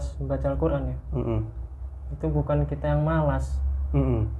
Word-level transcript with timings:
malas 0.00 0.16
baca 0.18 0.46
Al-Quran 0.48 0.82
ya 0.88 0.96
Mm-mm. 1.12 1.40
itu 2.10 2.26
bukan 2.32 2.64
kita 2.64 2.88
yang 2.88 3.04
malas 3.04 3.60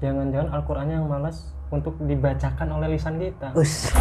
jangan-jangan 0.00 0.48
Al-Qurannya 0.56 0.96
yang 0.96 1.08
malas 1.10 1.52
untuk 1.68 2.00
dibacakan 2.00 2.80
oleh 2.80 2.96
lisan 2.96 3.21
kita 3.21 3.52
Us. 3.52 3.92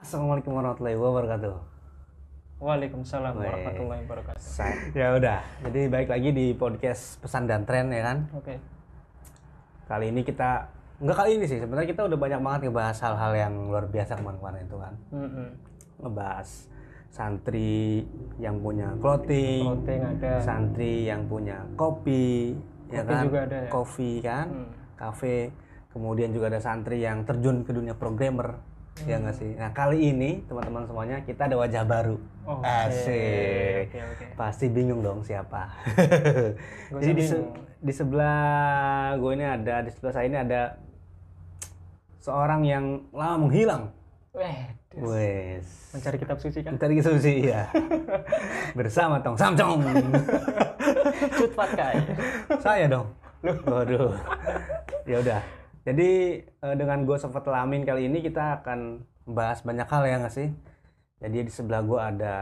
Assalamualaikum 0.00 0.56
warahmatullahi 0.56 0.96
wabarakatuh. 0.96 1.54
Waalaikumsalam 2.58 3.32
Weh. 3.34 3.46
warahmatullahi 3.46 4.00
wabarakatuh 4.04 4.44
Ya 4.92 5.14
udah, 5.14 5.38
jadi 5.64 5.80
baik 5.88 6.08
lagi 6.08 6.30
di 6.30 6.46
podcast 6.52 7.16
pesan 7.18 7.44
dan 7.44 7.64
tren 7.64 7.88
ya 7.88 8.02
kan. 8.02 8.18
oke 8.32 8.54
Kali 9.86 10.08
ini 10.08 10.20
kita 10.20 10.68
enggak 11.00 11.16
kali 11.16 11.30
ini 11.34 11.44
sih, 11.44 11.58
sebenarnya 11.58 11.88
kita 11.88 12.02
udah 12.04 12.18
banyak 12.18 12.40
banget 12.40 12.60
ngebahas 12.68 12.98
hal-hal 13.00 13.32
yang 13.34 13.54
luar 13.66 13.84
biasa 13.86 14.12
kemarin-kemarin 14.14 14.60
itu 14.62 14.76
kan. 14.76 14.94
Mm-mm. 15.10 15.48
Ngebahas 15.98 16.48
santri 17.10 18.06
yang 18.36 18.56
punya 18.58 18.94
clothing, 18.96 19.64
Clothing 19.66 20.00
ada 20.06 20.32
santri 20.38 20.94
yang 21.04 21.26
punya 21.26 21.66
kopi, 21.74 22.54
ya 22.86 23.02
Kopi 23.02 23.10
kan? 23.10 23.22
juga 23.24 23.38
ada 23.42 23.56
ya? 23.58 23.68
Kopi 23.68 24.10
kan, 24.20 24.46
Hmm. 24.46 24.68
kafe. 24.94 25.36
Kemudian 25.90 26.30
juga 26.30 26.46
ada 26.46 26.62
santri 26.62 27.02
yang 27.02 27.26
terjun 27.26 27.66
ke 27.66 27.74
dunia 27.74 27.98
programmer, 27.98 28.62
ya 29.02 29.18
nggak 29.18 29.34
sih? 29.34 29.58
Nah 29.58 29.74
kali 29.74 30.06
ini 30.06 30.46
teman-teman 30.46 30.86
semuanya 30.86 31.18
kita 31.20 31.50
ada 31.50 31.58
wajah 31.58 31.82
baru. 31.82 32.14
Oke, 32.46 32.62
Asik. 32.62 33.90
oke, 33.90 33.98
oke. 34.06 34.24
Pasti 34.38 34.66
bingung 34.68 35.02
dong 35.02 35.20
siapa. 35.20 35.74
Jadi 36.94 37.10
di, 37.12 37.24
se- 37.24 37.42
di 37.76 37.90
sebelah 37.90 39.18
gue 39.18 39.32
ini 39.34 39.42
ada, 39.42 39.82
di 39.82 39.90
sebelah 39.90 40.12
saya 40.12 40.26
ini 40.26 40.38
ada 40.38 40.78
seorang 42.20 42.62
yang 42.68 42.84
lama 43.10 43.48
menghilang. 43.48 43.90
Wes. 44.30 45.66
mencari 45.90 46.22
kitab 46.22 46.38
suci 46.38 46.62
kan 46.62 46.78
Tadi 46.78 47.02
susi 47.02 47.50
ya. 47.50 47.66
Bersama 48.78 49.18
Tong 49.18 49.34
Samcong. 49.34 49.82
cut 51.40 51.52
pakai 51.58 51.98
Saya 52.62 52.86
dong. 52.86 53.10
Waduh. 53.42 54.14
Ya 55.02 55.18
udah. 55.18 55.40
Jadi 55.82 56.42
eh, 56.46 56.74
dengan 56.78 57.02
gue 57.02 57.16
Sofat 57.18 57.42
Lamin 57.50 57.82
kali 57.82 58.06
ini 58.06 58.22
kita 58.22 58.62
akan 58.62 59.02
bahas 59.26 59.66
banyak 59.66 59.88
hal 59.90 60.02
ya 60.06 60.16
nggak 60.22 60.34
sih? 60.34 60.48
Jadi 61.18 61.38
di 61.48 61.52
sebelah 61.52 61.82
gue 61.82 62.00
ada 62.00 62.36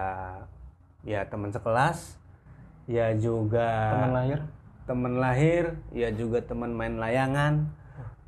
ya 1.07 1.25
teman 1.25 1.55
sekelas, 1.55 2.21
ya 2.85 3.15
juga 3.17 3.97
teman 3.97 4.13
lahir 4.13 4.39
teman 4.89 5.21
lahir, 5.21 5.77
ya 5.93 6.09
juga 6.09 6.41
teman 6.41 6.73
main 6.73 6.97
layangan, 6.97 7.69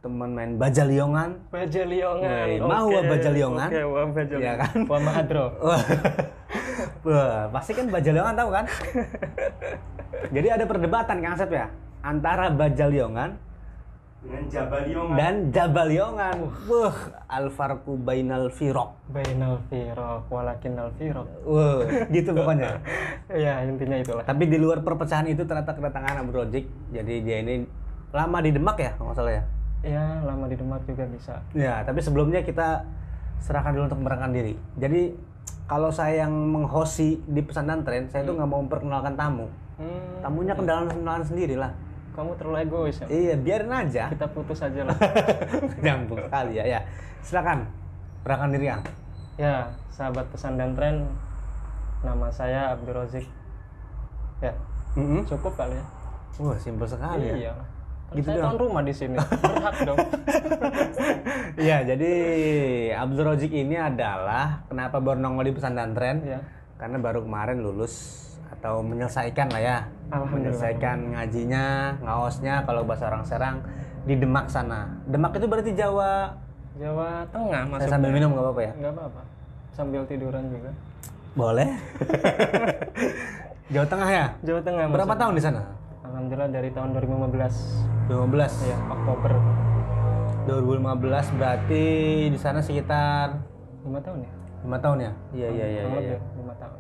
teman 0.01 0.33
main 0.33 0.57
bajaliongan, 0.57 1.37
baja 1.53 1.83
liongan 1.85 2.25
Weh, 2.49 2.57
mau 2.57 2.89
Oke, 2.89 3.05
baja 3.05 3.29
liongan? 3.29 3.69
oke 3.69 3.81
wah 3.85 4.07
baja 4.09 4.33
Iya 4.33 4.41
liongan 4.41 4.57
kan? 4.65 4.79
wah 4.89 5.01
mahadro 5.05 5.47
pasti 7.53 7.73
kan 7.77 7.87
bajaliongan 7.93 8.35
tahu 8.37 8.49
kan? 8.49 8.65
Jadi 10.35 10.49
ada 10.49 10.65
perdebatan 10.65 11.17
Kang 11.21 11.37
Asep 11.37 11.53
ya 11.53 11.69
antara 12.01 12.49
bajaliongan 12.49 13.37
dengan 14.21 14.43
Jabaliongan 14.53 15.17
dan 15.17 15.35
jabaliongan. 15.49 16.37
Wah, 16.69 16.97
al 17.25 17.49
farqu 17.49 17.97
bainal 17.97 18.53
firaq. 18.53 18.93
bainal 19.09 19.57
firaq 19.73 20.29
walakinnal 20.29 20.93
firaq 21.01 21.25
Wah, 21.45 21.81
gitu 22.13 22.37
pokoknya. 22.37 22.85
ya 23.49 23.65
intinya 23.65 23.97
itulah 23.97 24.25
Tapi 24.25 24.45
di 24.45 24.61
luar 24.61 24.85
perpecahan 24.85 25.25
itu 25.25 25.41
ternyata 25.49 25.73
kedatangan 25.73 26.21
Abu 26.21 26.37
Rojik. 26.37 26.69
Jadi 26.93 27.15
dia 27.25 27.41
ini 27.41 27.65
lama 28.13 28.39
di 28.45 28.53
Demak 28.53 28.77
ya, 28.77 28.93
kalau 28.97 29.09
nggak 29.13 29.19
salah 29.25 29.35
ya. 29.41 29.45
Ya 29.83 30.21
lama 30.21 30.45
di 30.45 30.55
Demak 30.55 30.85
juga 30.85 31.05
bisa 31.07 31.41
Ya, 31.51 31.81
tapi 31.81 31.99
sebelumnya 31.99 32.41
kita 32.41 32.85
serahkan 33.39 33.73
dulu 33.73 33.85
untuk 33.87 33.99
memperkenalkan 33.99 34.33
diri. 34.33 34.55
Jadi 34.75 35.17
kalau 35.65 35.89
saya 35.89 36.21
yang 36.21 36.33
menghosi 36.33 37.23
di 37.25 37.41
pesan 37.41 37.65
dan 37.65 37.81
tren, 37.81 38.05
saya 38.07 38.23
tuh 38.23 38.35
nggak 38.35 38.45
mau 38.47 38.61
memperkenalkan 38.61 39.15
tamu. 39.15 39.49
hmm, 39.77 40.21
Tamunya 40.21 40.53
kenalan-kenalan 40.53 41.23
sendiri 41.23 41.57
lah. 41.57 41.73
kamu 42.11 42.35
terlalu 42.35 42.57
egois 42.61 42.97
ya 42.99 43.07
Iya, 43.07 43.35
biarin 43.39 43.71
aja. 43.71 44.05
kita 44.09 44.27
putus 44.29 44.59
aja 44.59 44.83
lah 44.83 44.97
Nyambung 45.81 46.21
sekali 46.21 46.53
ya. 46.55 46.65
Ya, 46.69 46.81
silakan. 47.21 47.65
Perkenalkan 48.21 48.51
diri 48.53 48.67
Kang. 48.69 48.83
ya 49.37 49.55
sahabat 49.89 50.27
pesan 50.29 50.55
dan 50.55 50.75
tren 50.75 51.07
nama 51.99 52.29
saya 52.29 52.75
Abdul 52.75 52.93
Rozik 52.95 53.25
ya 54.39 54.53
Mm-mm. 54.93 55.25
cukup 55.25 55.55
kali 55.55 55.73
ya 55.73 55.85
Wah, 56.37 56.57
simpel 56.57 56.85
sekali 56.85 57.25
ya. 57.27 57.35
iya 57.39 57.53
Kan 57.55 57.69
Gitu 58.13 58.27
saya 58.27 58.37
doang. 58.37 58.51
tuan 58.51 58.59
rumah 58.61 58.83
di 58.83 58.91
sini 58.91 59.17
berhak 59.45 59.77
dong 59.85 59.99
Iya, 61.55 61.85
jadi 61.85 62.13
Abdul 62.97 63.27
Rozik 63.27 63.53
ini 63.53 63.77
adalah 63.77 64.65
kenapa 64.67 64.97
baru 64.97 65.19
nongol 65.19 65.45
di 65.45 65.53
pesan 65.53 65.75
dan 65.75 65.93
tren? 65.93 66.25
ya 66.25 66.41
Karena 66.75 66.97
baru 66.97 67.21
kemarin 67.21 67.61
lulus 67.61 68.17
atau 68.51 68.81
menyelesaikan 68.81 69.47
lah 69.47 69.61
ya. 69.61 69.79
Menyelesaikan 70.11 71.13
ngajinya, 71.13 71.65
ngaosnya 72.01 72.65
kalau 72.65 72.83
bahasa 72.83 73.07
orang 73.07 73.23
Serang 73.23 73.57
di 74.03 74.17
Demak 74.17 74.49
sana. 74.49 74.89
Demak 75.05 75.37
itu 75.37 75.45
berarti 75.45 75.71
Jawa. 75.71 76.33
Jawa 76.73 77.29
Tengah 77.29 77.63
Saya 77.63 77.73
masuk 77.77 77.91
sambil 77.91 78.11
minum 78.11 78.33
nggak 78.33 78.41
apa-apa 78.43 78.63
ya? 78.63 78.73
nggak 78.75 78.93
apa-apa 78.95 79.23
sambil 79.71 80.03
tiduran 80.05 80.45
juga 80.49 80.71
Boleh. 81.31 81.69
Jawa 83.71 83.87
Tengah 83.87 84.09
ya? 84.09 84.27
Jawa 84.41 84.61
Tengah 84.61 84.85
Berapa 84.89 85.07
masuk. 85.09 85.21
tahun 85.21 85.35
di 85.37 85.43
sana? 85.43 85.63
Alhamdulillah 86.11 86.51
dari 86.51 86.71
tahun 86.71 86.91
2015 86.93 88.11
2015. 88.11 88.67
ya 88.67 88.77
Oktober 88.89 89.33
2015 90.43 91.39
berarti 91.39 91.85
di 92.27 92.37
sana 92.37 92.59
sekitar 92.59 93.39
lima 93.81 94.01
tahun 94.01 94.19
ya 94.21 94.33
lima 94.61 94.79
tahun 94.79 94.99
ya? 95.01 95.13
Iya 95.31 95.49
iya 95.49 95.67
iya. 95.69 95.83
Iya. 95.89 96.19
lima 96.35 96.55
tahun 96.55 96.79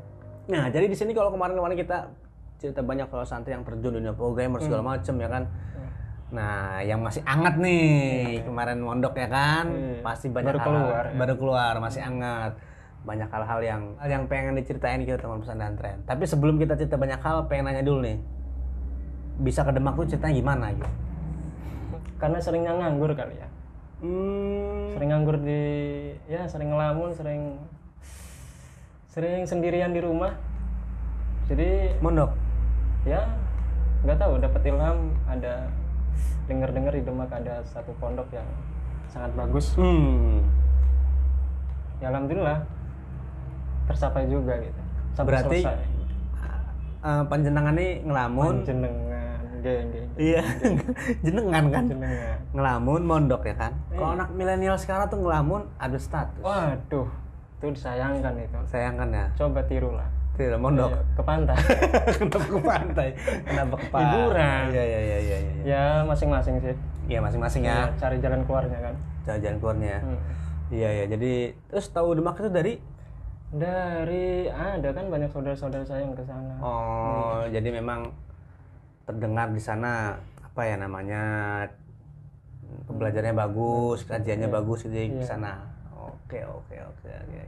Nah, 0.50 0.66
jadi 0.66 0.84
di 0.84 0.96
sini 0.98 1.14
kalau 1.14 1.30
kemarin-kemarin 1.30 1.78
kita 1.78 2.10
cerita 2.58 2.82
banyak 2.82 3.06
kalau 3.06 3.22
santri 3.22 3.54
yang 3.54 3.62
terjun 3.62 3.94
dunia 3.94 4.10
programmer 4.10 4.58
segala 4.58 4.82
Hmm. 4.82 4.90
macem 4.90 5.14
ya 5.16 5.28
kan. 5.30 5.42
Nah, 6.30 6.52
yang 6.80 7.00
masih 7.00 7.22
anget 7.24 7.54
nih 7.56 7.86
kemarin 8.42 8.78
mondok 8.78 9.14
ya 9.14 9.26
kan, 9.26 9.66
Iya. 9.68 10.02
pasti 10.02 10.26
banyak 10.26 10.46
Baru 10.48 10.58
hal- 10.58 10.66
keluar, 10.66 11.04
ya. 11.04 11.14
baru 11.16 11.34
keluar 11.36 11.74
masih 11.78 12.02
anget. 12.02 12.52
Banyak 13.00 13.28
hal-hal 13.28 13.60
yang 13.60 13.82
hal 13.96 14.10
yang 14.10 14.24
pengen 14.26 14.54
diceritain 14.54 15.00
kita 15.00 15.16
teman 15.16 15.38
pesan 15.38 15.56
dan 15.56 15.72
tren. 15.72 16.02
Tapi 16.02 16.22
sebelum 16.24 16.58
kita 16.58 16.74
cerita 16.74 16.94
banyak 16.94 17.18
hal, 17.18 17.46
pengen 17.46 17.64
nanya 17.64 17.80
dulu 17.80 18.02
nih. 18.02 18.18
Bisa 19.40 19.64
ke 19.64 19.72
Demak 19.72 19.96
tuh 19.96 20.06
ceritanya 20.06 20.34
gimana 20.34 20.66
gitu? 20.70 20.90
karena 22.16 22.36
seringnya 22.36 22.76
nganggur 22.76 23.16
kali 23.16 23.32
ya 23.32 23.48
Hmm, 24.00 24.92
sering 24.92 25.08
nganggur 25.08 25.40
di 25.40 25.62
ya 26.26 26.44
sering 26.44 26.68
ngelamun 26.68 27.08
sering 27.10 27.56
sering 29.06 29.42
sendirian 29.42 29.90
di 29.90 30.00
rumah 30.00 30.36
jadi 31.46 31.96
mondok. 31.98 32.28
ya 33.02 33.24
nggak 34.00 34.16
tahu 34.16 34.36
dapat 34.36 34.60
ilham 34.66 34.98
ada 35.24 35.72
dengar 36.44 36.70
dengar 36.70 36.92
di 36.92 37.00
Demak 37.00 37.28
ada 37.30 37.64
satu 37.64 37.96
pondok 37.96 38.28
yang 38.30 38.44
sangat 39.06 39.32
bagus 39.34 39.72
Hmm. 39.74 40.44
ya 41.98 42.08
alhamdulillah 42.08 42.60
tercapai 43.86 44.28
juga 44.28 44.60
gitu 44.60 44.80
sampai 45.10 45.28
Berarti 45.30 45.58
selesai 45.58 45.88
Eh, 47.00 47.24
panjenengan 47.26 47.72
nih 47.72 48.04
ngelamun. 48.04 48.60
jenengan 48.60 49.08
geng 49.60 49.86
geng 49.88 50.08
Iya, 50.16 50.42
jenengan 51.24 51.64
kan? 51.68 51.84
jenengan. 51.86 52.38
Ngelamun 52.50 53.02
mondok 53.02 53.42
ya 53.44 53.54
kan? 53.54 53.72
Iya. 53.88 53.96
kalau 53.96 54.10
anak 54.14 54.28
milenial 54.32 54.76
sekarang 54.76 55.06
tuh 55.06 55.20
ngelamun 55.20 55.68
ada 55.76 55.96
status. 55.96 56.40
Waduh 56.40 57.08
itu 57.60 57.76
disayangkan 57.76 58.32
itu. 58.36 58.58
Sayangkan 58.66 59.08
ya? 59.10 59.26
Coba 59.36 59.60
tiru 59.62 59.92
lah. 59.92 60.08
Tidak 60.32 60.56
mondok. 60.56 60.88
Ayo, 60.90 61.04
ke 61.12 61.22
pantai. 61.22 61.56
Kenapa 62.16 62.38
ke 62.40 62.58
pantai? 62.58 63.08
Kenapa 63.44 63.74
ke 63.76 63.86
pantai? 63.88 64.08
Liburan. 64.08 64.62
iya 64.72 64.82
iya 64.82 65.00
iya 65.00 65.18
iya 65.20 65.36
iya. 65.38 65.52
Ya 65.62 65.84
masing-masing 66.02 66.56
sih. 66.58 66.72
Iya 67.04 67.20
masing-masing 67.20 67.62
ya. 67.62 67.84
Ya, 67.84 68.00
cari 68.00 68.16
jalan 68.18 68.40
keluarnya 68.42 68.78
kan. 68.80 68.94
Jalan-jalan 69.22 69.56
keluarnya 69.60 69.96
Hmm. 70.00 70.18
iya 70.68 70.88
iya. 70.90 71.04
Jadi 71.06 71.32
terus 71.68 71.86
tahu 71.88 72.16
Demak 72.16 72.40
itu 72.40 72.48
dari? 72.48 72.74
Dari 73.50 74.46
ada 74.46 74.88
kan 74.94 75.10
banyak 75.10 75.28
saudara-saudara 75.28 75.82
saya 75.82 76.00
yang 76.00 76.14
ke 76.14 76.22
sana. 76.22 76.54
Oh 76.62 77.42
jadi 77.44 77.68
memang 77.74 78.14
terdengar 79.10 79.50
di 79.50 79.58
sana 79.58 80.14
apa 80.38 80.62
ya 80.62 80.78
namanya 80.78 81.22
pembelajarannya 82.86 83.34
bagus 83.34 84.06
kajiannya 84.06 84.46
bagus 84.46 84.86
jadi 84.86 85.10
ke 85.18 85.26
sana. 85.26 85.66
Oke 85.98 86.46
oke 86.46 86.76
oke 86.78 87.10
oke 87.10 87.40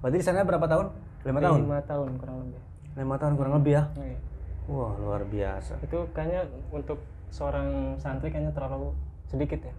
berarti 0.00 0.16
di 0.16 0.24
sana 0.24 0.44
berapa 0.48 0.64
tahun? 0.64 0.86
Lima 1.28 1.40
tahun? 1.44 1.58
Lima 1.68 1.80
tahun 1.84 2.08
kurang 2.16 2.36
lebih. 2.40 2.60
Lima 2.96 3.14
tahun 3.20 3.32
kurang 3.36 3.54
lebih 3.60 3.72
ya? 3.76 3.84
Iya. 4.00 4.18
wah 4.64 4.92
luar 4.96 5.22
biasa. 5.28 5.76
Itu 5.84 6.08
kayaknya 6.16 6.48
untuk 6.72 6.96
seorang 7.28 8.00
santri 8.00 8.32
kayaknya 8.32 8.56
terlalu 8.56 8.96
sedikit 9.28 9.60
ya? 9.60 9.74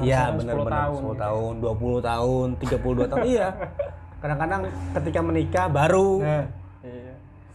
Iya 0.00 0.20
Harusnya 0.20 0.28
kan 0.28 0.32
benar 0.36 0.52
10 0.52 0.60
benar. 0.60 0.72
tahun 0.76 1.00
10 1.00 1.04
gitu. 1.04 1.12
tahun, 1.24 1.52
20 1.56 2.00
tahun, 2.04 2.46
32 2.60 3.12
tahun. 3.12 3.24
iya. 3.28 3.48
Kadang-kadang 4.22 4.60
ketika 5.00 5.20
menikah 5.24 5.66
baru 5.72 6.10
nah. 6.20 6.44
iya 6.44 6.61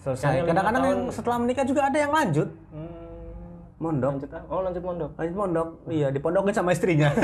selesai. 0.07 0.39
Lima 0.39 0.55
Kadang-kadang 0.55 0.83
yang 0.87 1.01
setelah 1.11 1.37
menikah 1.43 1.65
juga 1.67 1.91
ada 1.91 1.97
yang 1.99 2.15
lanjut. 2.15 2.47
hmm, 2.71 3.83
mondok. 3.83 4.11
Lanjut 4.15 4.29
oh 4.47 4.61
lanjut 4.63 4.83
mondok. 4.87 5.11
Lanjut 5.19 5.35
mondok. 5.35 5.67
Iya 5.91 6.07
dipondokin 6.15 6.55
sama 6.55 6.71
istrinya. 6.71 7.11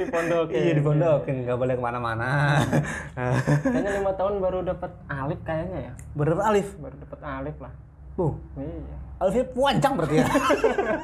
Di 0.00 0.06
pondok 0.06 0.46
iya 0.54 0.72
dipondokin 0.78 1.34
nggak 1.44 1.58
boleh 1.58 1.74
ke 1.74 1.82
mana-mana. 1.82 2.62
Kayaknya 3.66 3.90
lima 3.98 4.14
tahun 4.14 4.38
baru 4.38 4.62
dapat 4.62 4.94
alif 5.10 5.42
kayaknya 5.42 5.90
ya. 5.90 5.92
Bener 6.14 6.38
alif. 6.38 6.70
Baru 6.78 6.94
dapat 6.94 7.18
alif 7.26 7.56
lah. 7.58 7.74
Uh 8.14 8.32
iya. 8.56 8.96
Alifnya 9.20 9.44
panjang 9.52 9.92
berarti 9.98 10.16
ya? 10.22 10.26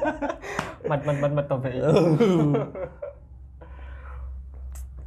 Mat 0.89 1.01
mat 1.03 1.17
mat 1.19 1.31
mat 1.35 1.45
tobe. 1.51 1.69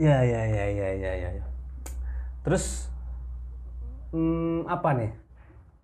Ya 0.00 0.24
ya 0.24 0.48
ya 0.48 0.64
ya 0.72 0.88
ya 0.96 1.12
ya 1.12 1.28
ya. 1.28 1.44
terus 2.40 2.88
hmm, 4.14 4.66
apa 4.66 4.88
nih? 4.96 5.12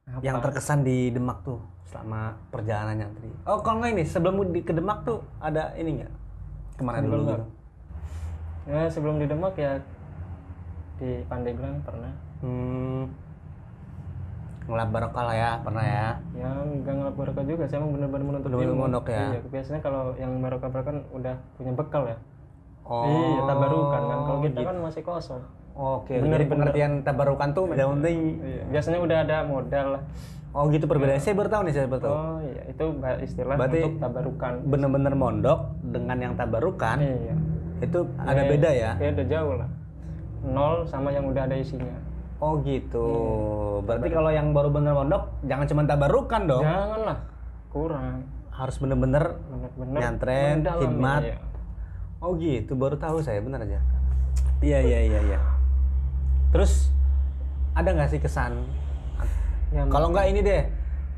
Apa? 0.06 0.22
yang 0.22 0.38
terkesan 0.38 0.86
di 0.86 1.10
Demak 1.10 1.42
tuh 1.42 1.58
selama 1.90 2.38
perjalanannya 2.54 3.10
tadi. 3.10 3.30
Oh 3.42 3.58
kalau 3.58 3.82
nggak 3.82 3.98
ini 3.98 4.04
sebelum 4.06 4.38
di 4.54 4.62
ke 4.62 4.70
Demak 4.70 5.02
tuh 5.02 5.22
ada 5.42 5.74
ini 5.74 6.02
nggak? 6.02 6.12
Ke 6.78 6.82
mana 6.86 7.02
dulu 7.02 7.22
gitu. 7.26 7.44
Ya 8.70 8.86
sebelum 8.86 9.18
di 9.18 9.26
Demak 9.26 9.54
ya 9.58 9.82
di 11.02 11.26
Pandeglang 11.26 11.82
pernah. 11.82 12.14
Hmm, 12.38 13.10
ngelap 14.66 14.88
barokah 14.94 15.24
lah 15.26 15.36
ya 15.38 15.50
pernah 15.62 15.84
ya. 15.86 16.06
Ya 16.38 16.50
nggak 16.54 16.94
ngelap 17.02 17.14
barokah 17.18 17.44
juga 17.46 17.64
saya 17.66 17.82
emang 17.82 17.98
bener-bener 17.98 18.24
menuntut 18.26 18.50
ilmu. 18.50 18.86
mondok 18.86 19.06
ya? 19.10 19.34
iya 19.34 19.40
biasanya 19.42 19.80
kalau 19.82 20.14
yang 20.18 20.38
barokah 20.38 20.70
barokah 20.70 20.90
kan 20.94 20.98
udah 21.10 21.34
punya 21.58 21.72
bekal 21.74 22.02
ya. 22.06 22.18
Oh. 22.86 23.02
Iya 23.10 23.42
tabarukan 23.50 24.02
kan 24.06 24.18
kalau 24.22 24.38
kita 24.46 24.60
kan 24.62 24.76
masih 24.78 25.02
kosong 25.02 25.42
oke 25.76 26.08
Bener, 26.10 26.24
jadi 26.32 26.44
bener. 26.44 26.52
pengertian 26.52 26.92
tabarukan 27.04 27.48
tuh 27.52 27.64
yang 27.70 28.00
penting 28.00 28.18
iya. 28.40 28.62
biasanya 28.72 28.98
udah 28.98 29.18
ada 29.22 29.36
modal 29.44 29.86
lah 29.94 30.02
oh 30.56 30.64
gitu 30.72 30.88
perbedaannya 30.88 31.20
saya 31.20 31.36
baru 31.36 31.48
tahu 31.52 31.62
nih 31.62 31.74
saya 31.76 31.86
baru 31.86 32.00
tahu 32.00 32.12
oh 32.12 32.38
iya 32.42 32.62
itu 32.66 32.84
istilah 33.22 33.54
Berarti- 33.54 33.84
untuk 33.84 33.96
tabarukan 34.00 34.52
bener-bener 34.64 35.12
mondok 35.12 35.60
dengan 35.84 36.16
yang 36.16 36.32
tabarukan 36.34 36.96
iya 36.98 37.34
itu 37.76 37.98
ada 38.16 38.40
Iya, 38.40 38.50
beda 38.50 38.70
ya 38.72 38.90
beda 38.96 39.22
jauh 39.28 39.54
lah 39.54 39.68
nol 40.42 40.88
sama 40.88 41.12
yang 41.12 41.28
udah 41.28 41.44
ada 41.44 41.54
isinya 41.54 42.06
Oh 42.36 42.60
gitu. 42.60 43.00
Iya. 43.80 43.88
Berarti 43.88 44.08
kalau 44.12 44.28
yang 44.28 44.52
baru 44.52 44.68
bener 44.68 44.92
mondok 44.92 45.40
jangan 45.48 45.64
cuma 45.64 45.88
tabarukan 45.88 46.44
dong. 46.44 46.68
janganlah 46.68 47.18
kurang 47.72 48.28
Harus 48.52 48.76
bener-bener 48.76 49.40
Nyantren, 49.80 50.60
khidmat. 50.60 51.22
iya. 51.24 51.40
Oh 52.20 52.36
gitu, 52.36 52.76
baru 52.76 53.00
tahu 53.00 53.24
saya 53.24 53.40
bener 53.40 53.64
aja. 53.64 53.80
Iya 54.60 54.78
iya 54.80 54.98
iya 55.00 55.20
iya. 55.32 55.38
Terus 56.50 56.90
ada 57.72 57.88
nggak 57.92 58.10
sih 58.12 58.20
kesan? 58.20 58.62
Kalau 59.90 60.14
nggak 60.14 60.26
ini 60.30 60.40
deh, 60.46 60.62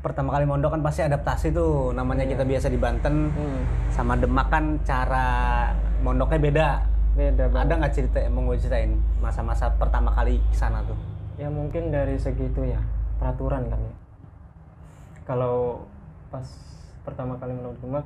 pertama 0.01 0.33
kali 0.33 0.45
mondok 0.49 0.73
kan 0.77 0.81
pasti 0.81 1.05
adaptasi 1.05 1.53
tuh. 1.53 1.91
Namanya 1.93 2.25
kita 2.25 2.43
biasa 2.47 2.67
di 2.71 2.79
Banten 2.79 3.29
hmm, 3.29 3.59
sama 3.93 4.17
Demak 4.17 4.47
kan 4.49 4.79
cara 4.85 5.27
mondoknya 6.01 6.39
beda. 6.39 6.69
beda 7.09 7.51
banget 7.51 7.65
Ada 7.67 7.73
nggak 7.83 7.93
cerita 7.97 8.17
mau 8.31 8.47
gue 8.47 8.55
ceritain 8.61 8.95
masa-masa 9.19 9.67
pertama 9.75 10.13
kali 10.13 10.39
ke 10.39 10.55
sana 10.55 10.79
tuh? 10.87 10.95
ya 11.39 11.47
mungkin 11.47 11.87
dari 11.87 12.19
segitu 12.19 12.67
ya 12.67 12.83
peraturan 13.15 13.71
kan 13.71 13.79
ya 13.79 13.95
kalau 15.23 15.87
pas 16.27 16.43
pertama 17.07 17.39
kali 17.39 17.55
menurut 17.55 17.79
Demak 17.79 18.03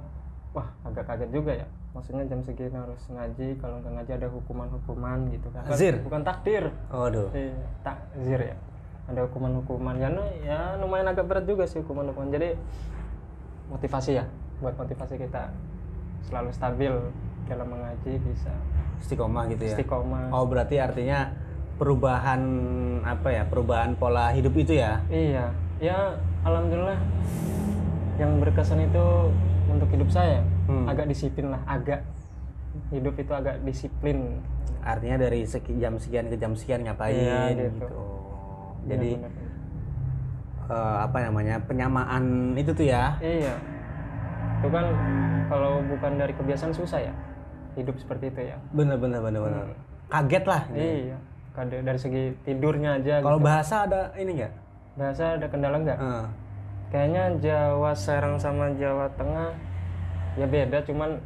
wah 0.54 0.70
agak 0.86 1.10
kaget 1.10 1.30
juga 1.34 1.66
ya 1.66 1.68
maksudnya 1.94 2.26
jam 2.26 2.42
segini 2.42 2.74
harus 2.74 3.02
ngaji 3.06 3.48
kalau 3.62 3.78
nggak 3.80 3.94
ngaji 3.94 4.12
ada 4.18 4.28
hukuman-hukuman 4.30 5.30
gitu 5.30 5.48
kan 5.54 5.62
Bukan- 5.62 5.72
Takzir? 5.72 5.94
bukan 6.02 6.22
takdir 6.26 6.64
Waduh. 6.90 7.30
Iya, 7.32 7.58
takzir 7.86 8.40
ya 8.44 8.56
ada 9.04 9.20
hukuman-hukuman 9.30 9.96
ya 9.96 10.10
ya 10.42 10.60
lumayan 10.80 11.08
agak 11.08 11.28
berat 11.28 11.46
juga 11.46 11.70
sih 11.70 11.80
hukuman-hukuman 11.80 12.32
jadi 12.32 12.58
motivasi 13.70 14.18
ya 14.18 14.26
buat 14.58 14.74
motivasi 14.74 15.20
kita 15.20 15.52
selalu 16.24 16.50
stabil 16.50 16.94
dalam 17.46 17.68
mengaji 17.68 18.16
bisa 18.24 18.54
Istiqomah 19.04 19.52
gitu 19.52 19.68
ya. 19.68 19.76
istiqomah 19.76 20.32
Oh 20.32 20.48
berarti 20.48 20.80
artinya 20.80 21.36
perubahan 21.76 22.42
apa 23.04 23.28
ya 23.30 23.44
perubahan 23.44 24.00
pola 24.00 24.32
hidup 24.32 24.56
itu 24.56 24.80
ya? 24.80 25.04
Iya, 25.10 25.52
ya 25.78 26.16
alhamdulillah 26.42 26.96
yang 28.16 28.40
berkesan 28.40 28.88
itu 28.88 29.06
untuk 29.68 29.90
hidup 29.92 30.08
saya 30.08 30.40
Hmm. 30.64 30.86
agak 30.88 31.06
disiplin 31.06 31.48
lah, 31.50 31.62
agak 31.66 32.00
hidup 32.90 33.16
itu 33.16 33.32
agak 33.32 33.60
disiplin. 33.62 34.40
Artinya 34.80 35.16
dari 35.18 35.44
seki, 35.44 35.76
jam 35.78 35.96
sekian 35.96 36.28
ke 36.28 36.36
jam 36.36 36.52
sekian 36.54 36.84
ngapain 36.84 37.14
Iya, 37.14 37.40
gitu. 37.52 37.64
gitu. 37.78 37.88
Jadi 38.86 39.10
Benar-benar. 39.16 39.52
eh, 40.70 40.98
apa 41.02 41.18
namanya 41.22 41.56
penyamaan 41.62 42.24
itu 42.54 42.72
tuh 42.72 42.84
ya? 42.84 43.16
iya, 43.20 43.56
itu 44.58 44.68
kan 44.68 44.86
kalau 45.46 45.84
bukan 45.84 46.12
dari 46.16 46.34
kebiasaan 46.34 46.72
susah 46.72 47.00
ya 47.02 47.14
hidup 47.76 47.96
seperti 47.96 48.28
itu 48.28 48.42
ya. 48.46 48.58
Bener 48.72 48.96
bener 48.96 49.20
bener 49.20 49.40
bener. 49.42 49.66
Kaget 50.08 50.44
lah. 50.46 50.62
Iya, 50.70 51.18
Kade- 51.52 51.82
dari 51.82 51.98
segi 51.98 52.24
tidurnya 52.44 52.98
aja. 52.98 53.20
Kalau 53.20 53.38
gitu. 53.38 53.46
bahasa 53.46 53.76
ada 53.84 54.02
ini 54.16 54.32
nggak? 54.38 54.54
bahasa 54.94 55.24
ada 55.36 55.48
kendala 55.48 55.78
nggak? 55.80 55.98
Eh, 55.98 56.26
Kayaknya 56.94 57.24
Jawa 57.42 57.92
Serang 57.98 58.38
sama 58.38 58.70
Jawa 58.78 59.10
Tengah 59.18 59.50
ya 60.34 60.46
beda, 60.46 60.78
cuman 60.84 61.18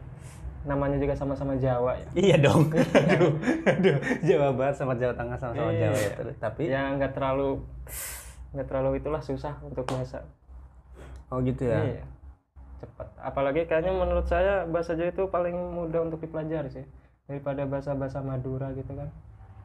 namanya 0.63 0.99
juga 0.99 1.15
sama-sama 1.15 1.55
Jawa 1.55 1.95
ya. 1.95 2.07
iya 2.13 2.35
dong. 2.37 2.67
aduh, 2.75 3.31
aduh. 3.63 3.95
Jawa 4.19 4.47
Barat 4.51 4.75
sama 4.75 4.93
Jawa 4.93 5.15
Tengah 5.15 5.37
sama-sama 5.39 5.71
Iya. 5.71 5.87
Jawa 5.87 5.97
ya. 5.97 6.11
Tapi 6.37 6.63
ya 6.67 6.81
nggak 6.93 7.11
terlalu 7.15 7.63
nggak 8.51 8.67
terlalu 8.67 8.89
itulah 8.99 9.19
susah 9.19 9.55
untuk 9.61 9.83
bahasa 9.85 10.23
oh 11.27 11.39
gitu 11.39 11.67
ya. 11.67 11.83
iya 11.83 12.03
cepat 12.79 13.07
apalagi 13.19 13.67
kayaknya 13.67 13.91
menurut 13.91 14.23
saya 14.23 14.63
bahasa 14.63 14.95
Jawa 14.95 15.11
itu 15.11 15.23
paling 15.27 15.51
mudah 15.51 16.07
untuk 16.07 16.19
dipelajari 16.19 16.71
sih 16.71 16.85
daripada 17.27 17.67
bahasa-bahasa 17.67 18.23
Madura 18.23 18.71
gitu 18.71 18.91
kan 18.91 19.11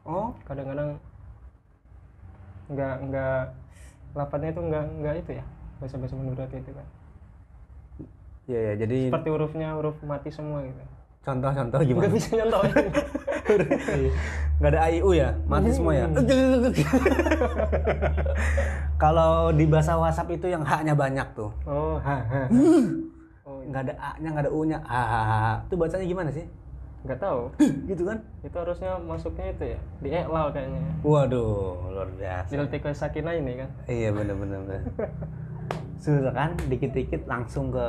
Oh 0.03 0.35
kadang-kadang 0.43 0.99
nggak 2.67 2.95
nggak 3.07 3.39
lapatnya 4.13 4.49
itu 4.51 4.61
nggak 4.61 4.83
nggak 4.99 5.15
itu 5.19 5.31
ya 5.39 5.45
bahasa-bahasa 5.79 6.15
Madura 6.15 6.43
itu 6.47 6.71
kan 6.71 6.87
iya 8.47 8.59
ya. 8.71 8.73
Jadi 8.85 9.11
seperti 9.11 9.29
hurufnya 9.31 9.67
huruf 9.77 9.95
mati 10.03 10.29
semua 10.29 10.63
gitu. 10.63 10.83
Contoh-contoh 11.23 11.79
gimana? 11.87 12.11
bisa 12.11 12.35
nyontohin 12.35 12.75
nggak 14.59 14.71
ada 14.75 14.79
AIU 14.87 15.09
ya? 15.15 15.29
Mati 15.47 15.69
semua 15.71 15.93
ya? 15.95 16.07
Kalau 19.03 19.51
di 19.51 19.65
bahasa 19.67 19.95
WhatsApp 19.95 20.35
itu 20.35 20.47
yang 20.51 20.63
haknya 20.63 20.95
banyak 20.95 21.27
tuh. 21.35 21.51
Oh 21.67 21.99
ha, 21.99 22.17
ha. 22.23 22.41
oh. 23.47 23.59
Nggak 23.67 23.81
ada 23.87 23.93
A 23.99 24.11
nya 24.19 24.29
nggak 24.35 24.45
ada 24.47 24.51
U 24.51 24.59
nya 24.67 24.79
ah 24.87 25.59
itu 25.67 25.75
bacanya 25.75 26.05
gimana 26.07 26.29
sih? 26.31 26.45
Nggak 27.03 27.19
tahu. 27.19 27.51
Gitu 27.91 28.03
kan? 28.07 28.17
Itu 28.43 28.55
harusnya 28.55 28.95
masuknya 28.99 29.51
itu 29.51 29.63
ya? 29.75 29.79
Di 29.99 30.09
eklal 30.11 30.47
kayaknya. 30.55 30.79
Waduh 31.03 31.91
luar 31.91 32.09
biasa. 32.15 32.51
Diltik 32.51 32.83
sakina 32.95 33.35
ini 33.35 33.59
kan? 33.59 33.69
Iya 33.91 34.15
bener. 34.15 34.35
Susah 36.03 36.33
kan? 36.35 36.51
Dikit-dikit 36.67 37.27
langsung 37.27 37.71
ke 37.71 37.85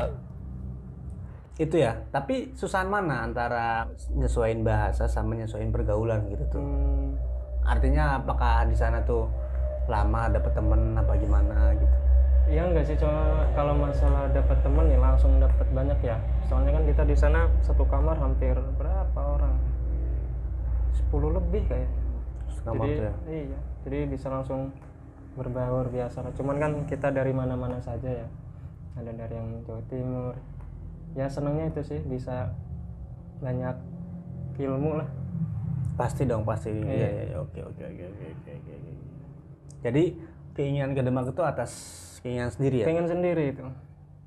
itu 1.55 1.77
ya 1.79 1.95
tapi 2.11 2.51
susahan 2.59 2.91
mana 2.91 3.23
antara 3.31 3.87
nyesuaiin 4.11 4.67
bahasa 4.67 5.07
sama 5.07 5.39
nyesuaiin 5.39 5.71
pergaulan 5.71 6.27
gitu 6.27 6.45
tuh 6.51 6.63
Hmm, 6.63 7.15
artinya 7.63 8.19
apakah 8.19 8.67
di 8.67 8.75
sana 8.75 8.99
tuh 9.07 9.31
lama 9.87 10.27
dapet 10.33 10.51
temen 10.51 10.99
apa 10.99 11.15
gimana 11.15 11.71
gitu 11.79 11.97
Iya 12.45 12.69
enggak 12.69 12.85
sih, 12.85 12.97
cuma 13.01 13.49
kalau 13.57 13.73
masalah 13.73 14.29
dapat 14.29 14.61
teman 14.61 14.85
ya 14.93 15.01
langsung 15.01 15.41
dapat 15.41 15.65
banyak 15.73 15.97
ya. 16.05 16.21
Soalnya 16.45 16.77
kan 16.77 16.85
kita 16.85 17.03
di 17.09 17.17
sana 17.17 17.49
satu 17.65 17.89
kamar 17.89 18.21
hampir 18.21 18.53
berapa 18.77 19.17
orang? 19.17 19.57
10 20.93 21.09
lebih 21.41 21.65
kayaknya. 21.65 21.89
Kamar 22.69 22.85
jadi 22.85 23.01
ya? 23.01 23.13
iya, 23.33 23.59
jadi 23.89 23.99
bisa 24.13 24.29
langsung 24.29 24.77
berbaur 25.41 25.89
biasa. 25.89 26.37
Cuman 26.37 26.57
kan 26.61 26.73
kita 26.85 27.09
dari 27.17 27.33
mana-mana 27.33 27.81
saja 27.81 28.13
ya. 28.13 28.29
Ada 29.01 29.25
dari 29.25 29.35
yang 29.41 29.65
Jawa 29.65 29.81
Timur. 29.89 30.37
Ya 31.15 31.27
senangnya 31.27 31.71
itu 31.71 31.81
sih 31.81 32.01
bisa 32.03 32.51
banyak 33.39 33.77
ilmu 34.57 34.99
lah. 34.99 35.09
pasti 35.95 36.27
dong 36.27 36.43
pasti 36.43 36.75
Iya. 36.75 36.83
iya 36.83 37.09
iya 37.09 37.25
iya. 37.25 37.37
oke 37.39 37.61
oke 37.61 37.83
oke 37.83 38.05
oke 38.05 38.27
oke 38.51 38.75
jadi 39.81 40.03
keinginan 40.53 40.91
ke 40.91 41.01
Demak 41.01 41.31
itu 41.31 41.39
atas 41.41 41.71
keinginan 42.19 42.51
sendiri 42.51 42.83
ya 42.83 42.87
Pengen 42.91 43.07
sendiri 43.07 43.45
itu. 43.49 43.63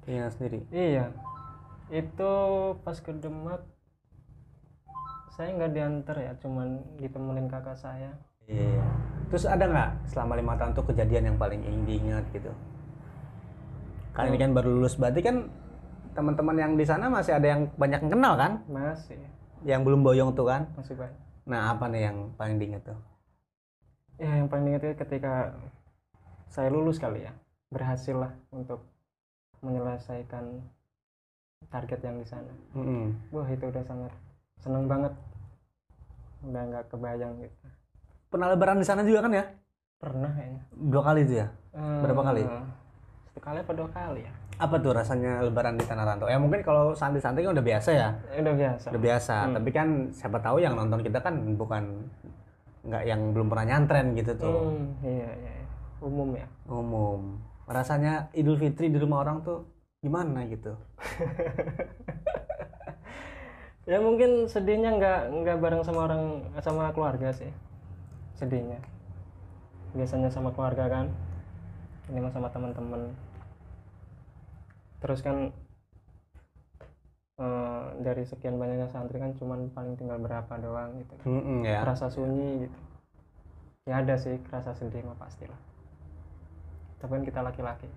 keinginan 0.02 0.32
sendiri 0.32 0.64
Iya, 0.70 1.12
itu 1.90 2.32
pas 2.82 2.96
ke 2.96 3.12
Demak 3.14 3.68
saya 5.30 5.54
nggak 5.54 5.72
diantar 5.72 6.18
ya, 6.18 6.32
cuman 6.40 6.68
ditemenin 6.98 7.46
kakak 7.46 7.76
saya. 7.76 8.16
iya 8.46 8.80
terus 9.28 9.44
ada 9.44 9.68
nggak 9.68 9.90
selama 10.08 10.34
lima 10.34 10.56
tahun 10.56 10.72
tuh 10.72 10.88
kejadian 10.88 11.24
yang 11.26 11.38
paling 11.38 11.60
ingin 11.60 11.84
diingat 11.84 12.24
gitu 12.32 12.48
kan 14.14 14.24
ini 14.26 14.40
kan 14.40 14.56
baru 14.56 14.72
lulus 14.72 14.96
berarti 14.96 15.20
kan 15.20 15.52
teman-teman 16.18 16.58
yang 16.58 16.74
di 16.74 16.82
sana 16.82 17.14
masih 17.14 17.38
ada 17.38 17.46
yang 17.46 17.70
banyak 17.78 18.02
yang 18.02 18.12
kenal 18.18 18.34
kan? 18.34 18.52
Masih, 18.66 19.22
yang 19.62 19.86
belum 19.86 20.02
boyong 20.02 20.34
tuh 20.34 20.50
kan? 20.50 20.66
Masih 20.74 20.98
banyak. 20.98 21.22
nah 21.48 21.72
apa 21.72 21.86
nih 21.88 22.10
yang 22.10 22.18
paling 22.34 22.58
diingat 22.58 22.82
tuh? 22.90 23.00
Ya 24.18 24.42
yang 24.42 24.50
paling 24.50 24.74
itu 24.74 24.98
ketika 24.98 25.54
saya 26.50 26.74
lulus 26.74 26.98
kali 26.98 27.22
ya, 27.22 27.32
berhasil 27.70 28.18
lah 28.18 28.34
untuk 28.50 28.82
menyelesaikan 29.62 30.66
target 31.70 32.02
yang 32.02 32.18
di 32.18 32.26
sana. 32.26 32.54
Mm-mm. 32.74 33.14
wah 33.30 33.46
itu 33.46 33.70
udah 33.70 33.84
sangat 33.86 34.12
seneng 34.58 34.90
banget. 34.90 35.14
Udah 36.42 36.64
nggak 36.66 36.86
kebayang 36.90 37.34
gitu. 37.46 37.66
Pernah 38.34 38.48
lebaran 38.58 38.82
di 38.82 38.88
sana 38.90 39.06
juga 39.06 39.30
kan 39.30 39.38
ya? 39.38 39.46
Pernah 40.02 40.34
kayaknya. 40.34 40.62
Dua 40.74 41.02
kali 41.06 41.20
itu 41.30 41.34
ya? 41.46 41.48
Berapa 41.78 42.22
kali? 42.26 42.42
Satu 43.30 43.40
kali 43.40 43.58
apa 43.62 43.74
dua 43.78 43.90
kali 43.94 44.22
ya 44.26 44.34
apa 44.58 44.76
tuh 44.82 44.92
rasanya 44.94 45.46
lebaran 45.46 45.78
di 45.78 45.86
tanah 45.86 46.06
rantau? 46.06 46.26
Ya 46.26 46.42
mungkin 46.42 46.66
kalau 46.66 46.98
santai-santai 46.98 47.46
kan 47.46 47.54
udah 47.54 47.66
biasa 47.66 47.90
ya. 47.94 48.10
Eh, 48.34 48.42
udah 48.42 48.56
biasa. 48.58 48.88
Udah 48.90 49.02
biasa. 49.02 49.36
Tapi 49.54 49.70
kan 49.70 49.88
siapa 50.10 50.38
tahu 50.42 50.58
yang 50.58 50.74
nonton 50.74 51.06
kita 51.06 51.22
kan 51.22 51.38
bukan 51.54 52.10
nggak 52.88 53.04
yang 53.06 53.22
belum 53.38 53.48
pernah 53.54 53.66
nyantren 53.70 54.18
gitu 54.18 54.34
tuh. 54.34 54.74
Hmm, 54.74 54.98
iya, 55.06 55.30
iya 55.30 55.52
iya. 55.62 55.66
umum 56.02 56.30
ya? 56.34 56.48
Umum. 56.66 57.38
Rasanya 57.70 58.34
Idul 58.34 58.58
Fitri 58.58 58.90
di 58.90 58.98
rumah 58.98 59.22
orang 59.22 59.46
tuh 59.46 59.70
gimana 60.02 60.46
gitu? 60.50 60.74
Ya 63.88 64.04
mungkin 64.04 64.52
sedihnya 64.52 65.00
nggak 65.00 65.20
nggak 65.32 65.58
bareng 65.64 65.80
sama 65.88 66.12
orang 66.12 66.44
sama 66.60 66.92
keluarga 66.92 67.32
sih. 67.32 67.48
Sedihnya. 68.36 68.84
Biasanya 69.96 70.28
sama 70.28 70.52
keluarga 70.52 70.92
kan. 70.92 71.08
Ini 72.12 72.20
mah 72.20 72.32
sama 72.36 72.52
teman-teman 72.52 73.16
terus 74.98 75.22
kan 75.22 75.54
eh, 77.38 77.86
dari 78.02 78.24
sekian 78.26 78.58
banyaknya 78.58 78.90
santri 78.90 79.22
kan 79.22 79.34
cuman 79.38 79.70
paling 79.74 79.94
tinggal 79.98 80.18
berapa 80.18 80.54
doang 80.58 80.98
gitu. 81.02 81.14
Mm-mm, 81.30 81.66
ya. 81.66 81.86
Rasa 81.86 82.10
sunyi 82.10 82.66
gitu. 82.66 82.80
Ya 83.88 84.04
ada 84.04 84.20
sih 84.20 84.36
rasa 84.50 84.74
sedih 84.74 85.06
mah 85.06 85.16
pastilah. 85.16 85.58
Tapi 86.98 87.12
kan 87.14 87.24
kita 87.24 87.40
laki-laki. 87.46 87.88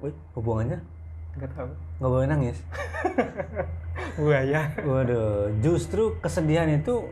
Wih, 0.00 0.16
hubungannya? 0.32 0.80
Nggak 1.36 1.50
tahu. 1.52 1.70
Nggak 2.00 2.10
boleh 2.10 2.28
nangis? 2.28 2.58
Buaya. 4.20 4.72
Waduh 4.80 5.52
justru 5.60 6.16
kesedihan 6.24 6.68
itu 6.72 7.04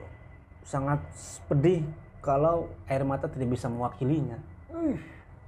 sangat 0.65 1.05
pedih 1.45 1.85
kalau 2.25 2.73
air 2.89 3.05
mata 3.05 3.29
tidak 3.29 3.53
bisa 3.53 3.69
mewakilinya. 3.69 4.41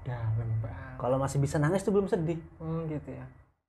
Dalam 0.05 0.49
banget. 0.61 0.97
Kalau 1.01 1.17
masih 1.17 1.41
bisa 1.41 1.57
nangis 1.57 1.81
tuh 1.81 1.97
belum 1.97 2.07
sedih. 2.07 2.37
Oh 2.61 2.85
gitu 2.87 3.11
ya 3.17 3.25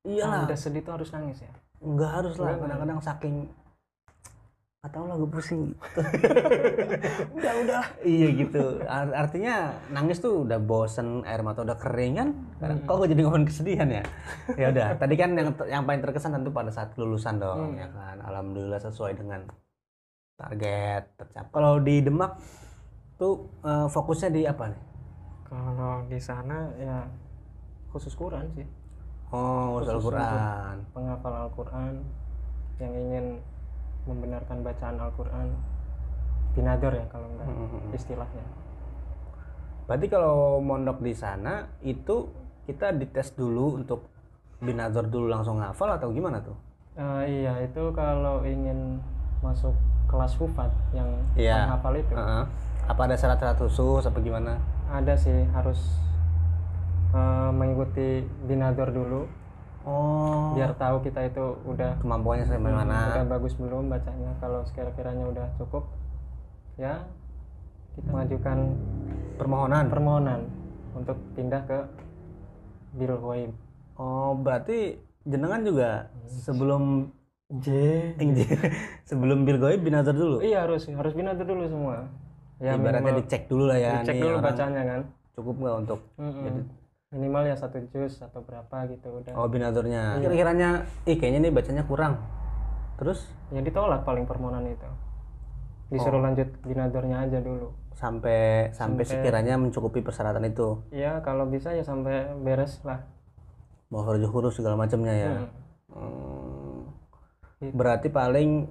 iyalah. 0.07 0.47
Udah 0.47 0.55
sedih 0.57 0.81
tuh 0.81 0.93
harus 0.95 1.11
nangis 1.11 1.43
ya? 1.43 1.51
Nggak 1.77 2.11
harus 2.15 2.35
lah. 2.39 2.55
Kadang-kadang 2.55 2.99
saking 2.99 3.35
nggak 4.77 4.91
tahu 4.93 5.05
lah 5.05 5.15
gue 5.17 5.29
pusing. 5.29 5.61
Udah 7.37 7.53
udah 7.59 7.83
iya 8.01 8.27
gitu. 8.31 8.79
Ar- 8.85 9.15
artinya 9.17 9.75
nangis 9.89 10.21
tuh 10.21 10.47
udah 10.47 10.61
bosen 10.61 11.25
air 11.27 11.41
mata 11.41 11.59
udah 11.61 11.75
kering 11.75 12.13
kan? 12.15 12.29
Kadang- 12.57 12.85
kok 12.85 12.95
gue 12.95 13.07
jadi 13.11 13.21
ngomongin 13.25 13.47
kesedihan 13.49 13.89
ya? 13.91 14.03
Ya 14.55 14.71
udah 14.71 14.87
tadi 14.95 15.15
kan 15.17 15.35
yang 15.35 15.49
yang 15.67 15.83
paling 15.83 15.99
terkesan 15.99 16.31
tentu 16.31 16.49
pada 16.49 16.71
saat 16.71 16.93
kelulusan 16.93 17.35
dong 17.35 17.75
ya 17.75 17.89
kan? 17.89 18.21
Alhamdulillah 18.21 18.79
sesuai 18.79 19.17
dengan 19.17 19.43
target 20.37 21.03
tercapai. 21.17 21.51
Kalau 21.51 21.81
di 21.81 21.95
Demak 21.99 22.37
tuh 23.17 23.49
eh, 23.65 23.87
fokusnya 23.89 24.29
di 24.29 24.41
apa 24.45 24.71
nih? 24.71 24.81
Kalau 25.49 26.05
di 26.05 26.19
sana 26.21 26.69
ya 26.77 26.97
khusus 27.89 28.13
Quran 28.13 28.45
sih 28.53 28.67
oh 29.29 29.79
Khusus 29.79 29.93
Al-Quran 29.93 30.75
penghafal 30.91 31.33
Al-Quran 31.35 31.93
yang 32.77 32.93
ingin 32.93 33.25
membenarkan 34.05 34.63
bacaan 34.63 34.97
Al-Quran 34.97 35.47
binador 36.53 36.93
ya 36.93 37.05
kalau 37.07 37.27
enggak 37.29 37.47
Hmm. 37.47 37.91
istilahnya 37.91 38.45
Berarti 39.87 40.07
kalau 40.07 40.59
mondok 40.59 40.99
di 40.99 41.15
sana 41.15 41.63
itu 41.79 42.27
kita 42.67 42.91
dites 42.91 43.31
dulu 43.33 43.79
untuk 43.79 44.11
binazor 44.59 45.07
dulu 45.07 45.31
langsung 45.31 45.63
hafal 45.63 45.95
atau 45.95 46.11
gimana 46.11 46.43
tuh? 46.43 46.57
Eh, 46.99 47.23
iya 47.39 47.55
itu 47.61 47.95
kalau 47.95 48.43
ingin 48.43 48.99
masuk 49.39 49.71
kelas 50.05 50.35
hufat 50.35 50.67
yang 50.91 51.07
Iya. 51.33 51.71
penghafal 51.71 51.95
itu 51.95 52.11
Heeh. 52.11 52.43
Apa 52.83 53.01
ada 53.05 53.15
syarat-syarat 53.15 53.55
khusus 53.57 54.03
apa 54.03 54.19
gimana? 54.19 54.59
ada 54.87 55.15
sih 55.15 55.47
harus 55.51 55.99
eh, 57.17 57.49
mengikuti 57.49 58.07
binador 58.45 58.93
dulu. 58.93 59.21
Oh, 59.87 60.51
biar 60.51 60.75
tahu 60.75 60.99
kita 60.99 61.31
itu 61.31 61.55
udah 61.63 61.95
kemampuannya 62.03 62.43
sampai 62.43 62.75
mana? 62.75 63.15
udah 63.15 63.25
bagus 63.25 63.55
belum 63.55 63.87
bacanya. 63.87 64.35
Kalau 64.43 64.61
sekira-kiranya 64.67 65.25
udah 65.31 65.47
cukup 65.57 65.87
ya 66.77 67.01
kita 67.97 68.13
mengajukan 68.13 68.57
Permohonan. 69.37 69.89
permohonan 69.89 70.41
untuk 70.93 71.17
pindah 71.33 71.61
ke 71.65 71.79
Biro 72.93 73.17
Goib 73.17 73.49
Oh, 73.97 74.37
berarti 74.37 75.01
jenengan 75.25 75.65
juga 75.65 75.89
sebelum 76.29 77.09
J. 77.47 77.67
Sebelum 79.09 79.47
bil 79.47 79.57
goib 79.57 79.81
binazor 79.81 80.13
dulu. 80.13 80.43
iya 80.43 80.67
harus 80.67 80.83
harus 80.91 81.15
binador 81.15 81.47
dulu 81.47 81.63
semua. 81.65 82.05
Ya 82.59 82.75
Ibaratnya 82.75 83.07
minimal 83.07 83.23
dicek 83.23 83.47
dulu 83.47 83.63
lah 83.71 83.77
ya 83.79 83.91
dicek 84.03 84.19
dulu 84.19 84.35
bacanya 84.43 84.81
kan. 84.83 85.01
Cukup 85.31 85.55
nggak 85.63 85.75
untuk 85.87 85.99
Mm-mm. 86.19 86.67
Minimal 87.11 87.47
ya 87.47 87.55
satu 87.55 87.79
juz 87.87 88.19
atau 88.19 88.43
berapa 88.43 88.83
gitu 88.91 89.07
udah 89.23 89.31
oh 89.39 89.47
binazornya. 89.47 90.19
Kira-kiranya 90.19 90.69
ih 91.07 91.15
kayaknya 91.15 91.47
nih 91.47 91.53
bacanya 91.55 91.83
kurang. 91.87 92.19
Terus 92.99 93.23
ya 93.53 93.63
ditolak 93.63 94.03
paling 94.03 94.27
permohonan 94.27 94.67
itu 94.67 94.89
disuruh 95.87 96.19
lanjut 96.19 96.51
binadornya 96.67 97.23
aja 97.23 97.39
dulu 97.39 97.71
sampai 97.95 98.75
sampai 98.75 99.07
sekiranya 99.07 99.55
mencukupi 99.55 100.03
persyaratan 100.03 100.43
itu. 100.51 100.83
ya 100.91 101.23
kalau 101.23 101.47
bisa 101.47 101.71
ya 101.71 101.79
sampai 101.79 102.27
beres 102.43 102.83
lah 102.83 103.07
mau 103.87 104.03
huruf 104.03 104.27
huruf 104.35 104.51
segala 104.51 104.75
macamnya 104.75 105.15
ya. 105.15 105.31
Mm. 105.31 105.47
Hmm. 105.95 106.79
Gitu. 107.63 107.71
Berarti 107.71 108.11
paling 108.11 108.67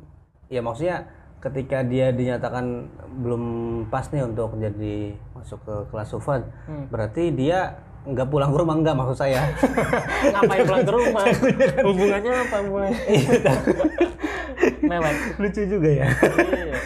ya 0.52 0.61
maksudnya 0.61 1.09
ketika 1.40 1.81
dia 1.88 2.12
dinyatakan 2.12 2.93
belum 3.25 3.45
pas 3.88 4.05
nih 4.12 4.28
untuk 4.28 4.52
jadi 4.61 5.16
masuk 5.33 5.64
ke 5.64 5.75
kelas 5.88 6.09
sufat, 6.12 6.45
Hmm. 6.69 6.85
berarti 6.93 7.33
dia 7.33 7.81
nggak 8.07 8.29
pulang 8.29 8.51
ke 8.51 8.59
rumah 8.59 8.75
nggak 8.77 8.95
maksud 8.95 9.19
saya. 9.19 9.43
ngapain 10.33 10.63
pulang 10.63 10.83
ke 10.83 10.93
rumah 10.95 11.25
hubungannya 11.91 12.33
apa 12.33 12.57
hubungannya 12.63 13.01
mewah 14.91 15.13
Lucu 15.37 15.63
juga 15.67 15.91
ya. 15.91 16.07
iya 16.55 16.77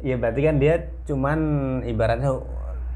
ya 0.00 0.14
berarti 0.16 0.40
kan 0.40 0.56
dia 0.56 0.74
cuman 1.04 1.38
ibaratnya 1.84 2.32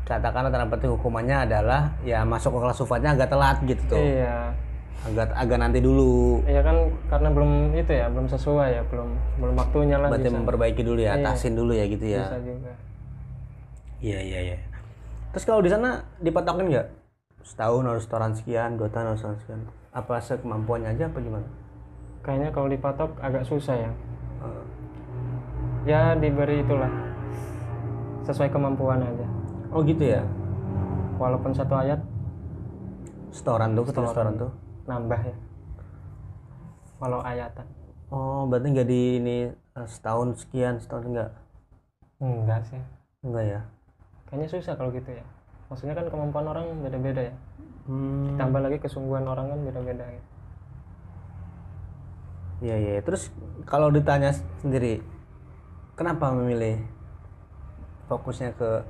katakanlah 0.05 0.49
tanda 0.49 0.69
petik 0.69 0.89
hukumannya 0.91 1.49
adalah 1.49 1.97
ya 2.01 2.21
masuk 2.23 2.53
ke 2.53 2.61
kelas 2.61 2.77
sufatnya 2.79 3.11
agak 3.13 3.29
telat 3.29 3.57
gitu 3.65 3.83
tuh. 3.89 4.01
iya 4.01 4.53
Agak 5.05 5.37
agak 5.37 5.61
nanti 5.61 5.85
dulu. 5.85 6.41
Iya 6.49 6.65
kan 6.65 6.77
karena 7.13 7.29
belum 7.29 7.77
itu 7.77 7.93
ya 7.93 8.09
belum 8.09 8.25
sesuai 8.25 8.69
ya 8.73 8.83
belum 8.89 9.09
belum 9.37 9.53
waktunya 9.55 10.01
lah 10.01 10.09
Berarti 10.09 10.33
bisa, 10.33 10.37
memperbaiki 10.41 10.81
dulu 10.81 10.97
ya, 10.97 11.13
Iya. 11.13 11.21
atasin 11.21 11.53
dulu 11.53 11.73
ya 11.77 11.85
gitu 11.85 12.07
ya. 12.09 12.25
bisa 12.25 12.39
juga 12.41 12.73
Iya 14.01 14.19
iya 14.21 14.39
iya. 14.41 14.57
Terus 15.29 15.45
kalau 15.45 15.61
di 15.61 15.69
sana 15.69 16.01
dipatokin 16.21 16.73
nggak? 16.73 16.87
Setahun 17.45 17.85
harus 17.85 18.03
setoran 18.09 18.33
sekian, 18.33 18.81
dua 18.81 18.89
tahun 18.89 19.13
harus 19.15 19.21
setoran 19.21 19.39
sekian. 19.39 19.61
Apa 19.93 20.19
sekemampuannya 20.19 20.91
aja 20.91 21.07
apa 21.07 21.21
gimana? 21.21 21.47
kayaknya 22.25 22.49
kalau 22.51 22.73
dipatok 22.73 23.21
agak 23.21 23.45
susah 23.45 23.77
ya 23.77 23.91
Eh, 24.41 24.65
ya 25.85 26.17
diberi 26.17 26.65
itulah 26.65 26.89
sesuai 28.25 28.49
kemampuan 28.49 29.05
aja 29.05 29.29
Oh 29.69 29.85
gitu 29.85 30.01
ya. 30.09 30.25
walaupun 31.21 31.53
satu 31.53 31.77
ayat 31.77 32.01
Setoran 33.29 33.77
tuh, 33.77 33.85
ketika 33.85 34.09
setoran 34.09 34.35
tuh. 34.41 34.51
nambah 34.87 35.21
ya 35.21 35.37
walau 36.97 37.21
ayatan 37.21 37.69
Oh 38.09 38.49
berarti 38.49 38.67
nggak 38.73 38.89
di 38.89 39.01
ini 39.21 39.39
eh, 39.53 39.89
setahun 39.89 40.41
sekian, 40.41 40.81
setahun 40.81 41.05
enggak? 41.13 41.31
enggak 42.21 42.61
sih 42.65 42.81
Enggak 43.21 43.45
ya. 43.45 43.61
kayaknya 44.25 44.49
susah 44.49 44.73
kalau 44.81 44.89
gitu 44.97 45.13
ya 45.13 45.25
maksudnya 45.75 45.99
kan 45.99 46.07
kemampuan 46.07 46.47
orang 46.47 46.67
beda-beda 46.81 47.27
ya 47.27 47.35
Hmm. 47.85 48.41
tambah 48.41 48.65
lagi 48.65 48.81
kesungguhan 48.81 49.29
orang 49.29 49.53
kan 49.53 49.61
beda-beda 49.61 50.09
gitu. 50.09 50.29
Iya 52.65 52.77
iya. 52.81 53.01
Terus 53.05 53.29
kalau 53.69 53.93
ditanya 53.93 54.33
sendiri, 54.65 55.05
kenapa 55.93 56.33
memilih 56.33 56.81
fokusnya 58.09 58.57
ke 58.57 58.81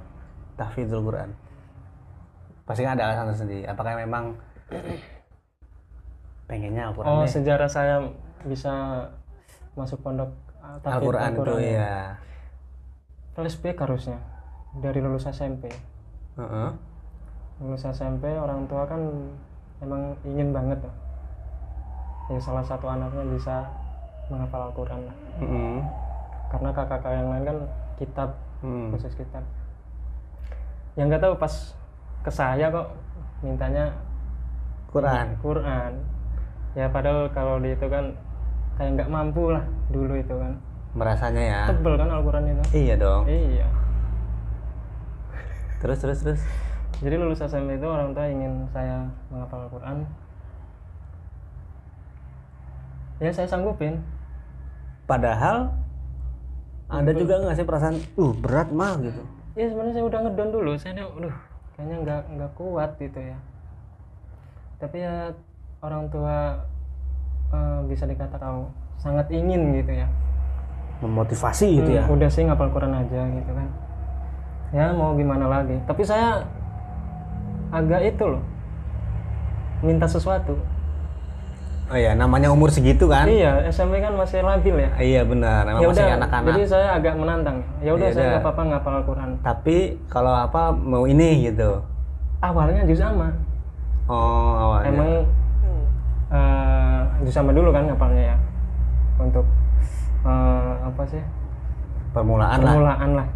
tahfidzul 0.55 1.03
Quran? 1.03 1.35
Pasti 2.71 2.87
kan 2.87 2.95
ada 2.95 3.11
alasan 3.11 3.35
sendiri. 3.35 3.67
Apakah 3.67 3.99
memang 3.99 4.39
pengennya 6.47 6.95
Al-Quran 6.95 7.11
oh 7.11 7.27
deh? 7.27 7.35
sejarah 7.35 7.67
saya 7.67 7.99
bisa 8.47 8.71
masuk 9.75 9.99
pondok 10.07 10.31
tahfidz 10.87 11.03
Al-Quran 11.03 11.31
tuh 11.35 11.59
ya. 11.59 11.75
ya. 11.83 11.99
flashback 13.35 13.83
harusnya 13.83 14.23
dari 14.79 15.03
lulus 15.03 15.27
SMP 15.27 15.67
Heeh. 16.35 16.71
lulus 17.63 17.87
SMP 17.87 18.27
orang 18.29 18.67
tua 18.67 18.83
kan 18.83 18.99
emang 19.79 20.11
ingin 20.23 20.51
banget 20.51 20.75
ya, 20.83 20.93
ya 22.29 22.41
salah 22.43 22.61
satu 22.61 22.91
anaknya 22.91 23.23
bisa 23.31 23.63
menghafal 24.27 24.67
Al-Quran 24.67 25.07
lah. 25.07 25.17
Mm-mm. 25.39 25.79
karena 26.49 26.71
kakak-kakak 26.71 27.13
yang 27.13 27.29
lain 27.31 27.45
kan 27.45 27.59
kitab 27.95 28.31
Hmm. 28.59 28.89
khusus 28.91 29.13
kitab 29.13 29.45
yang 30.97 31.07
nggak 31.07 31.21
tahu 31.21 31.37
pas 31.37 31.53
ke 32.23 32.31
saya 32.31 32.73
kok 32.73 32.97
mintanya 33.39 33.93
Quran. 34.89 35.37
Quran 35.39 35.93
ya 36.73 36.89
padahal 36.89 37.29
kalau 37.31 37.61
di 37.61 37.71
itu 37.71 37.87
kan 37.87 38.11
kayak 38.75 38.91
nggak 38.97 39.11
mampu 39.13 39.53
lah 39.53 39.63
dulu 39.91 40.17
itu 40.17 40.33
kan 40.33 40.57
merasanya 40.91 41.43
ya 41.45 41.61
tebel 41.69 41.95
kan 41.95 42.09
Al-Quran 42.09 42.45
itu 42.49 42.63
iya 42.73 42.95
dong 42.97 43.23
iya 43.29 43.67
terus 45.85 46.01
terus 46.01 46.19
terus. 46.25 46.41
Jadi 47.05 47.21
lulus 47.21 47.45
SMP 47.45 47.77
itu 47.77 47.85
orang 47.85 48.17
tua 48.17 48.25
ingin 48.25 48.65
saya 48.73 49.05
menghafal 49.29 49.69
Al-Quran. 49.69 50.09
Ya 53.21 53.29
saya 53.29 53.45
sanggupin. 53.45 54.01
Padahal 55.05 55.77
ada 56.89 57.13
juga 57.13 57.37
nggak 57.45 57.57
sih 57.61 57.69
perasaan 57.69 58.01
uh 58.17 58.33
berat 58.33 58.73
mah 58.73 58.97
gitu? 59.05 59.21
Ya 59.61 59.69
sebenarnya 59.69 60.01
saya 60.01 60.05
udah 60.09 60.21
ngedon 60.25 60.51
dulu. 60.57 60.73
Saya 60.81 60.93
nih, 60.97 61.05
aduh 61.05 61.37
kayaknya 61.77 61.97
nggak 62.01 62.23
nggak 62.33 62.51
kuat 62.57 62.91
gitu 62.97 63.21
ya. 63.21 63.37
Tapi 64.81 64.97
ya 65.05 65.37
orang 65.85 66.09
tua 66.09 66.65
eh, 67.53 67.81
bisa 67.93 68.09
dikatakan 68.09 68.73
sangat 68.97 69.29
ingin 69.29 69.85
gitu 69.85 69.93
ya. 69.93 70.09
Memotivasi 71.05 71.85
gitu 71.85 71.91
ya? 71.93 72.09
Hmm, 72.09 72.17
udah 72.17 72.31
sih 72.33 72.49
ngapal 72.49 72.73
Quran 72.73 72.97
aja 72.97 73.29
gitu 73.29 73.53
kan 73.53 73.69
ya 74.75 74.91
mau 74.91 75.15
gimana 75.15 75.47
lagi. 75.47 75.79
Tapi 75.87 76.03
saya 76.03 76.43
agak 77.71 78.03
itu 78.03 78.25
loh. 78.27 78.43
Minta 79.87 80.11
sesuatu. 80.11 80.59
Oh 81.85 81.99
ya 82.01 82.17
namanya 82.17 82.51
umur 82.51 82.73
segitu 82.75 83.07
kan? 83.07 83.29
Iya 83.29 83.69
SMP 83.71 84.01
kan 84.03 84.17
masih 84.19 84.43
labil 84.43 84.83
ya? 84.83 84.91
Iya 84.99 85.23
benar. 85.23 85.69
Emang 85.69 85.83
ya 85.85 85.89
masih 85.93 86.07
anak-anak. 86.19 86.49
jadi 86.51 86.63
saya 86.67 86.89
agak 86.99 87.15
menantang. 87.15 87.59
Ya 87.85 87.91
udah 87.95 88.09
Ya 88.09 88.15
saya 88.17 88.27
nggak 88.35 88.43
apa-apa 88.43 88.63
ngapal 88.73 88.93
Al-Quran. 88.99 89.31
Tapi 89.45 89.77
kalau 90.11 90.35
apa 90.35 90.75
mau 90.75 91.05
ini 91.07 91.47
gitu? 91.47 91.85
Awalnya 92.43 92.83
juz 92.89 92.99
sama. 92.99 93.31
Oh 94.11 94.53
awalnya. 94.59 94.91
Emang 94.91 95.11
juz 97.23 97.35
sama 97.37 97.55
dulu 97.55 97.71
kan 97.71 97.87
ngapalnya 97.87 98.33
ya? 98.33 98.37
Untuk 99.21 99.47
eh, 100.25 100.73
apa 100.83 101.03
sih? 101.07 101.23
Permulaan 102.17 102.59
lah. 102.65 102.75
Permulaan 102.75 103.11
lah 103.23 103.29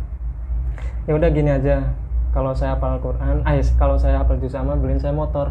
ya 1.09 1.17
udah 1.17 1.29
gini 1.33 1.49
aja. 1.49 1.81
Kalau 2.29 2.53
saya 2.53 2.77
hafal 2.77 3.01
Al-Quran 3.01 3.41
ah 3.43 3.57
kalau 3.75 3.97
saya 3.97 4.21
hafal 4.21 4.37
juz 4.37 4.53
sama 4.53 4.77
beliin 4.77 5.01
saya 5.01 5.11
motor. 5.11 5.51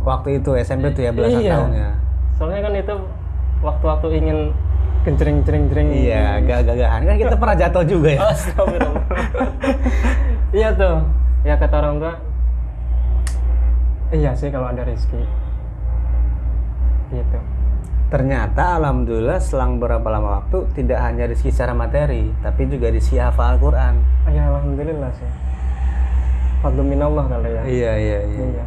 Waktu 0.00 0.40
itu 0.40 0.56
SMP 0.56 0.90
tuh 0.90 1.04
ya 1.04 1.12
belasan 1.12 1.40
Iya. 1.40 1.52
tahun 1.54 1.72
ya. 1.72 1.90
Soalnya 2.34 2.60
kan 2.62 2.72
itu 2.74 2.94
waktu-waktu 3.60 4.06
ingin 4.16 4.38
kencering 5.04 5.38
jering 5.44 5.64
jering 5.68 5.88
iya 5.92 6.40
gagah-gagahan. 6.40 7.00
Kan 7.04 7.16
kita 7.16 7.36
pernah 7.36 7.56
jatuh 7.56 7.84
juga 7.84 8.08
ya. 8.10 8.20
Iya 10.56 10.68
tuh. 10.72 10.96
Ya 11.44 11.54
kata 11.54 11.76
orang 11.78 12.00
tua 12.00 12.14
iya 14.08 14.30
sih 14.32 14.48
kalau 14.48 14.70
ada 14.70 14.82
rezeki. 14.82 15.20
Gitu 17.12 17.38
ternyata 18.06 18.78
alhamdulillah 18.78 19.42
selang 19.42 19.76
beberapa 19.76 20.06
lama 20.06 20.38
waktu 20.38 20.62
tidak 20.74 21.02
hanya 21.02 21.26
rezeki 21.26 21.50
secara 21.50 21.74
materi 21.74 22.30
tapi 22.38 22.70
juga 22.70 22.94
rezeki 22.94 23.18
hafal 23.18 23.58
Al-Quran 23.58 23.94
ya 24.30 24.42
alhamdulillah 24.46 25.10
sih. 25.12 25.30
Fadlu 26.56 26.82
minallah 26.82 27.26
kali 27.26 27.50
ya. 27.50 27.62
Iya 27.66 27.92
iya 27.94 28.18
iya. 28.24 28.40
Iya. 28.46 28.64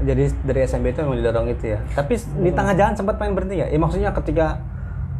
Jadi 0.00 0.22
dari 0.42 0.60
SMP 0.64 0.90
itu 0.90 1.00
memang 1.00 1.16
didorong 1.16 1.46
itu 1.48 1.64
ya. 1.72 1.78
Tapi 1.92 2.14
di 2.16 2.50
tengah 2.50 2.74
jalan 2.74 2.94
sempat 2.94 3.14
pengen 3.16 3.34
berhenti 3.34 3.56
ya 3.56 3.66
ya 3.66 3.78
maksudnya 3.78 4.10
ketika 4.12 4.58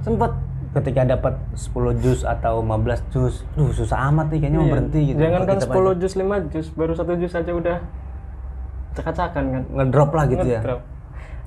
sempet 0.00 0.32
ketika 0.70 1.02
dapat 1.04 1.34
10 1.52 1.98
juz 1.98 2.22
atau 2.22 2.62
15 2.62 3.10
juz 3.10 3.42
duh 3.54 3.70
susah 3.70 4.06
amat 4.08 4.30
nih 4.30 4.38
kayaknya 4.38 4.58
mau 4.58 4.66
Iya. 4.66 4.74
berhenti 4.74 5.00
gitu. 5.06 5.18
Jangan 5.18 5.40
kan 5.40 5.56
Kita 5.58 5.66
10 5.70 6.00
jus 6.00 6.12
5 6.14 6.52
jus 6.52 6.66
baru 6.74 6.92
satu 6.94 7.12
jus 7.14 7.32
aja 7.32 7.52
udah 7.54 7.76
cekak-cakan 8.94 9.44
kan. 9.50 9.62
Ngedrop 9.70 10.10
lah 10.10 10.24
gitu 10.26 10.46
ya. 10.46 10.60
Ngedrop. 10.62 10.80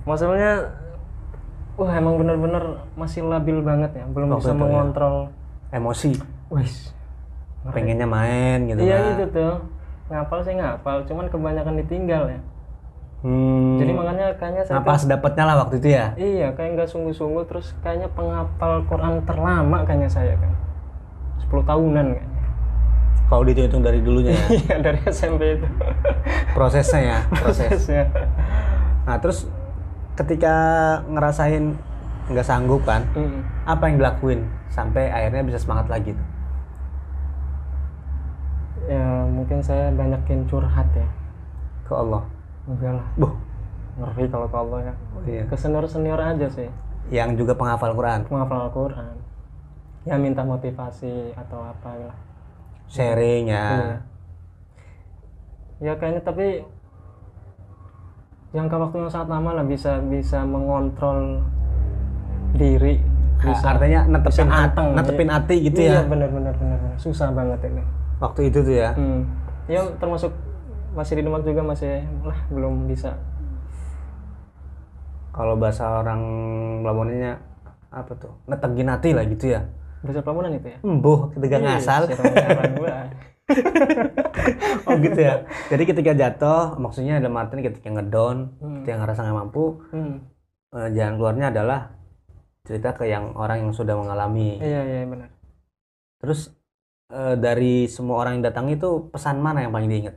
maksudnya 0.04 0.83
wah 1.74 1.92
emang 1.94 2.22
bener-bener 2.22 2.84
masih 2.94 3.26
labil 3.26 3.62
banget 3.62 3.92
ya. 3.98 4.06
Belum 4.10 4.30
Waktu 4.34 4.42
bisa 4.46 4.54
ya. 4.54 4.60
mengontrol. 4.60 5.16
Emosi. 5.74 6.12
Wis. 6.54 6.94
Pengennya 7.64 8.04
main 8.06 8.68
gitu 8.68 8.84
iya 8.84 9.00
kan. 9.00 9.08
gitu 9.16 9.26
tuh. 9.32 9.56
Ngapal 10.12 10.40
sih 10.44 10.54
ngapal 10.54 10.98
cuman 11.08 11.26
kebanyakan 11.32 11.80
ditinggal 11.80 12.24
ya. 12.30 12.40
Hmm, 13.24 13.80
jadi 13.80 13.96
makanya 13.96 14.28
kayaknya 14.36 14.64
saya 14.68 14.84
apa 14.84 15.00
sedapatnya 15.00 15.44
lah 15.48 15.56
waktu 15.64 15.80
itu 15.80 15.96
ya? 15.96 16.12
Iya 16.20 16.48
kayak 16.60 16.76
nggak 16.76 16.90
sungguh-sungguh 16.92 17.48
terus 17.48 17.72
kayaknya 17.80 18.12
penghafal 18.12 18.84
Quran 18.84 19.24
terlama 19.24 19.88
kayaknya 19.88 20.12
saya 20.12 20.36
kan. 20.36 20.52
10 21.48 21.64
tahunan 21.64 22.06
kayaknya. 22.20 22.32
Kalau 23.32 23.44
dihitung 23.48 23.80
dari 23.82 24.04
dulunya 24.04 24.36
ya? 24.36 24.46
Iya 24.60 24.76
dari 24.84 25.00
SMP 25.08 25.56
itu. 25.56 25.68
Prosesnya 26.52 27.00
ya 27.00 27.18
proses. 27.40 27.72
Prosesnya. 27.72 28.12
Nah 29.08 29.16
terus 29.24 29.48
ketika 30.14 30.56
ngerasain 31.10 31.74
nggak 32.32 32.46
sanggup 32.48 32.82
kan 32.88 33.04
Mm. 33.18 33.44
apa 33.68 33.84
yang 33.90 33.96
dilakuin 34.00 34.40
sampai 34.72 35.12
akhirnya 35.12 35.44
bisa 35.44 35.60
semangat 35.60 35.92
lagi 35.92 36.16
tuh? 36.16 36.28
Ya 38.88 39.28
mungkin 39.28 39.64
saya 39.64 39.92
banyakin 39.96 40.44
curhat 40.48 40.88
ya. 40.96 41.08
Ke 41.88 41.94
Allah? 41.96 42.24
Enggak 42.68 43.00
lah. 43.00 43.08
Buh, 43.16 43.34
ngeri 44.00 44.26
kalau 44.28 44.48
ke 44.48 44.58
Allah 44.60 44.80
ya. 44.80 44.94
Iya. 45.24 45.44
ke 45.48 45.56
senior 45.56 45.86
senior 45.88 46.20
aja 46.20 46.48
sih. 46.52 46.68
Yang 47.12 47.44
juga 47.44 47.54
penghafal 47.56 47.96
Quran? 47.96 48.28
Menghafal 48.28 48.72
Al-Quran. 48.72 49.16
Ya 50.04 50.16
minta 50.20 50.44
motivasi 50.44 51.32
atau 51.36 51.64
apa 51.64 51.92
lah. 51.96 52.18
Sharing 52.92 53.48
ya. 53.48 53.68
Iya. 53.72 53.96
ya 55.84 55.94
kayaknya 56.00 56.24
tapi 56.24 56.64
jangka 58.54 58.76
waktu 58.78 58.96
yang 59.02 59.10
sangat 59.10 59.30
lama 59.34 59.50
lah 59.58 59.66
bisa 59.66 59.98
bisa 60.06 60.46
mengontrol 60.46 61.42
diri. 62.54 63.02
Ha- 63.42 63.50
bisa 63.50 63.66
artinya 63.76 64.08
netepin 64.08 64.48
bisa 64.48 64.56
anteng, 64.56 64.88
netepin 64.96 65.28
iya. 65.28 65.36
hati 65.36 65.56
gitu 65.68 65.80
iya 65.84 66.00
ya 66.00 66.02
benar 66.08 66.30
benar 66.32 66.54
benar. 66.56 66.80
susah 66.96 67.34
banget 67.34 67.60
ini. 67.68 67.84
Waktu 68.22 68.42
itu 68.48 68.60
tuh 68.64 68.76
ya? 68.78 68.96
Hmm. 68.96 69.28
ya 69.68 69.84
termasuk 70.00 70.32
masih 70.94 71.20
di 71.20 71.22
Demak 71.26 71.44
juga 71.44 71.62
masih 71.66 72.08
lah 72.24 72.40
belum 72.54 72.88
bisa. 72.88 73.18
Kalau 75.34 75.58
bahasa 75.58 75.90
orang 75.90 76.22
Lamonnya 76.86 77.42
apa 77.90 78.14
tuh? 78.16 78.38
Netegin 78.46 78.88
hati 78.94 79.10
lah 79.18 79.26
gitu 79.26 79.50
ya? 79.50 79.66
Bahasa 80.06 80.22
Pelabuhan 80.22 80.54
itu 80.54 80.70
ya? 80.70 80.78
Embuh 80.86 81.34
ketika 81.34 81.58
Iya, 81.58 81.82
oh 84.88 84.96
gitu 85.00 85.20
ya. 85.20 85.44
Jadi 85.68 85.84
ketika 85.84 86.12
jatuh 86.16 86.80
maksudnya 86.80 87.20
dalam 87.20 87.36
artian 87.38 87.60
ketika 87.64 87.90
ngedown 87.92 88.56
Hmm. 88.60 88.82
ketika 88.82 88.96
ngerasa 89.04 89.20
nggak 89.28 89.38
mampu 89.38 89.66
Hmm. 89.92 90.16
eh, 90.74 90.90
jalan 90.96 91.14
keluarnya 91.20 91.46
adalah 91.52 91.80
cerita 92.64 92.96
ke 92.96 93.12
yang 93.12 93.36
orang 93.36 93.68
yang 93.68 93.72
sudah 93.76 94.00
mengalami. 94.00 94.58
Iya 94.64 94.82
iya 94.88 95.04
benar. 95.04 95.30
Terus 96.24 96.56
eh, 97.12 97.36
dari 97.36 97.86
semua 97.92 98.24
orang 98.24 98.40
yang 98.40 98.46
datang 98.48 98.72
itu 98.72 99.12
pesan 99.12 99.44
mana 99.44 99.62
yang 99.62 99.76
paling 99.76 99.92
diingat? 99.92 100.16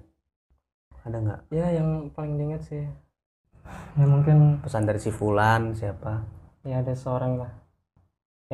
Ada 1.03 1.17
nggak? 1.23 1.41
Ya 1.51 1.67
yang 1.75 2.11
paling 2.15 2.39
diingat 2.39 2.63
sih. 2.67 2.87
Ya 3.99 4.07
mungkin 4.07 4.63
pesan 4.63 4.87
dari 4.87 5.03
si 5.03 5.11
Fulan 5.11 5.75
siapa? 5.75 6.23
Ya 6.63 6.79
ada 6.83 6.95
seorang 6.95 7.43
lah. 7.43 7.51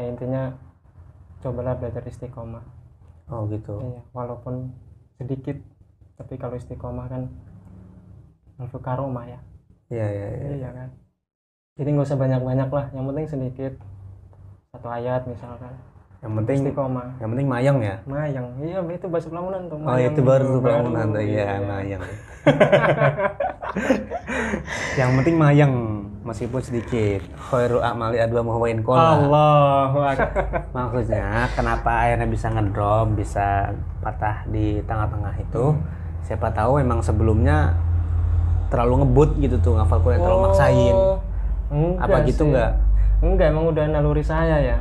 Ya 0.00 0.08
intinya 0.08 0.56
cobalah 1.44 1.76
belajar 1.76 2.00
istiqomah 2.08 2.64
oh 3.32 3.48
gitu. 3.48 3.80
Iya 3.80 4.00
walaupun 4.12 4.54
sedikit 5.16 5.56
tapi 6.20 6.36
kalau 6.36 6.60
istiqomah 6.60 7.08
kan 7.08 7.32
alfu 8.60 8.78
karomah 8.78 9.26
ya. 9.26 9.40
Iya 9.88 10.06
iya 10.06 10.26
iya. 10.36 10.48
Iya 10.60 10.70
kan? 10.70 10.88
Jadi 11.80 11.88
nggak 11.96 12.06
usah 12.06 12.20
banyak-banyak 12.20 12.68
lah. 12.68 12.86
Yang 12.92 13.04
penting 13.08 13.26
sedikit 13.26 13.72
satu 14.76 14.88
ayat 14.92 15.24
misalkan. 15.24 15.72
Yang 16.22 16.32
penting 16.38 16.58
istiqomah. 16.62 17.18
yang 17.18 17.34
penting 17.34 17.48
mayang 17.50 17.78
ya? 17.82 17.96
Mayang. 18.06 18.46
Iya 18.62 18.78
itu 18.86 19.06
bahasa 19.10 19.26
Pelamunan 19.26 19.66
tuh 19.66 19.74
oh 19.74 19.90
mayang. 19.90 20.14
itu 20.14 20.20
baru 20.22 20.44
tuh 20.46 20.62
bangunan 20.62 21.06
tuh. 21.10 21.22
Iya 21.24 21.42
iya. 21.42 21.58
mayang. 21.66 22.02
Yang 25.00 25.10
penting 25.18 25.36
mayang 25.40 25.72
meskipun 26.22 26.60
sedikit 26.60 27.20
khairu 27.42 27.78
amali 27.78 28.16
adwa 28.16 28.40
muhwain 28.42 28.78
kola 28.80 29.18
Allahu 29.18 29.98
Akbar. 30.00 30.30
maksudnya 30.76 31.26
kenapa 31.52 31.90
akhirnya 32.00 32.26
bisa 32.26 32.46
ngedrop 32.48 33.06
bisa 33.12 33.74
patah 33.98 34.46
di 34.46 34.78
tengah-tengah 34.82 35.34
itu 35.36 35.74
siapa 36.22 36.48
tahu 36.48 36.78
emang 36.78 37.00
sebelumnya 37.00 37.74
terlalu 38.68 39.02
ngebut 39.02 39.30
gitu 39.38 39.56
tuh 39.58 39.72
ngafal 39.76 39.98
Quran 40.00 40.18
terlalu 40.18 40.40
maksain 40.46 40.94
Oh, 40.94 41.18
enggak 41.70 42.04
apa 42.04 42.16
gitu 42.24 42.42
sih. 42.42 42.50
nggak 42.50 42.72
Enggak, 43.22 43.46
emang 43.48 43.64
udah 43.68 43.84
naluri 43.86 44.20
saya 44.20 44.58
ya. 44.58 44.76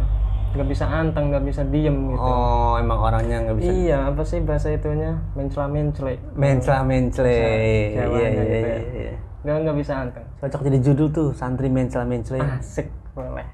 Nggak 0.52 0.68
bisa 0.68 0.84
anteng, 0.84 1.30
nggak 1.30 1.46
bisa 1.46 1.62
diem 1.64 1.94
gitu. 2.10 2.20
oh 2.20 2.74
emang 2.76 3.00
orangnya 3.00 3.38
nggak 3.40 3.56
bisa 3.56 3.70
Iya, 3.72 3.98
apa 4.10 4.22
sih 4.22 4.42
bahasa 4.42 4.68
itunya? 4.68 5.14
Mencela 5.32 5.66
mencele. 5.66 6.18
mencela 6.34 6.82
mencela 6.82 7.30
iya 7.30 8.04
iya 8.04 8.28
gitu 8.28 8.44
iya 8.44 8.60
ya. 8.60 8.78
iya. 8.92 9.14
Nggak 9.42 9.58
nggak 9.66 9.78
bisa 9.82 9.94
anteng. 9.98 10.26
cocok 10.38 10.62
jadi 10.70 10.78
judul 10.86 11.08
tuh 11.10 11.28
santri 11.34 11.68
mencela 11.68 12.06
mencela 12.06 12.62
Asik 12.62 12.88
boleh. 13.18 13.48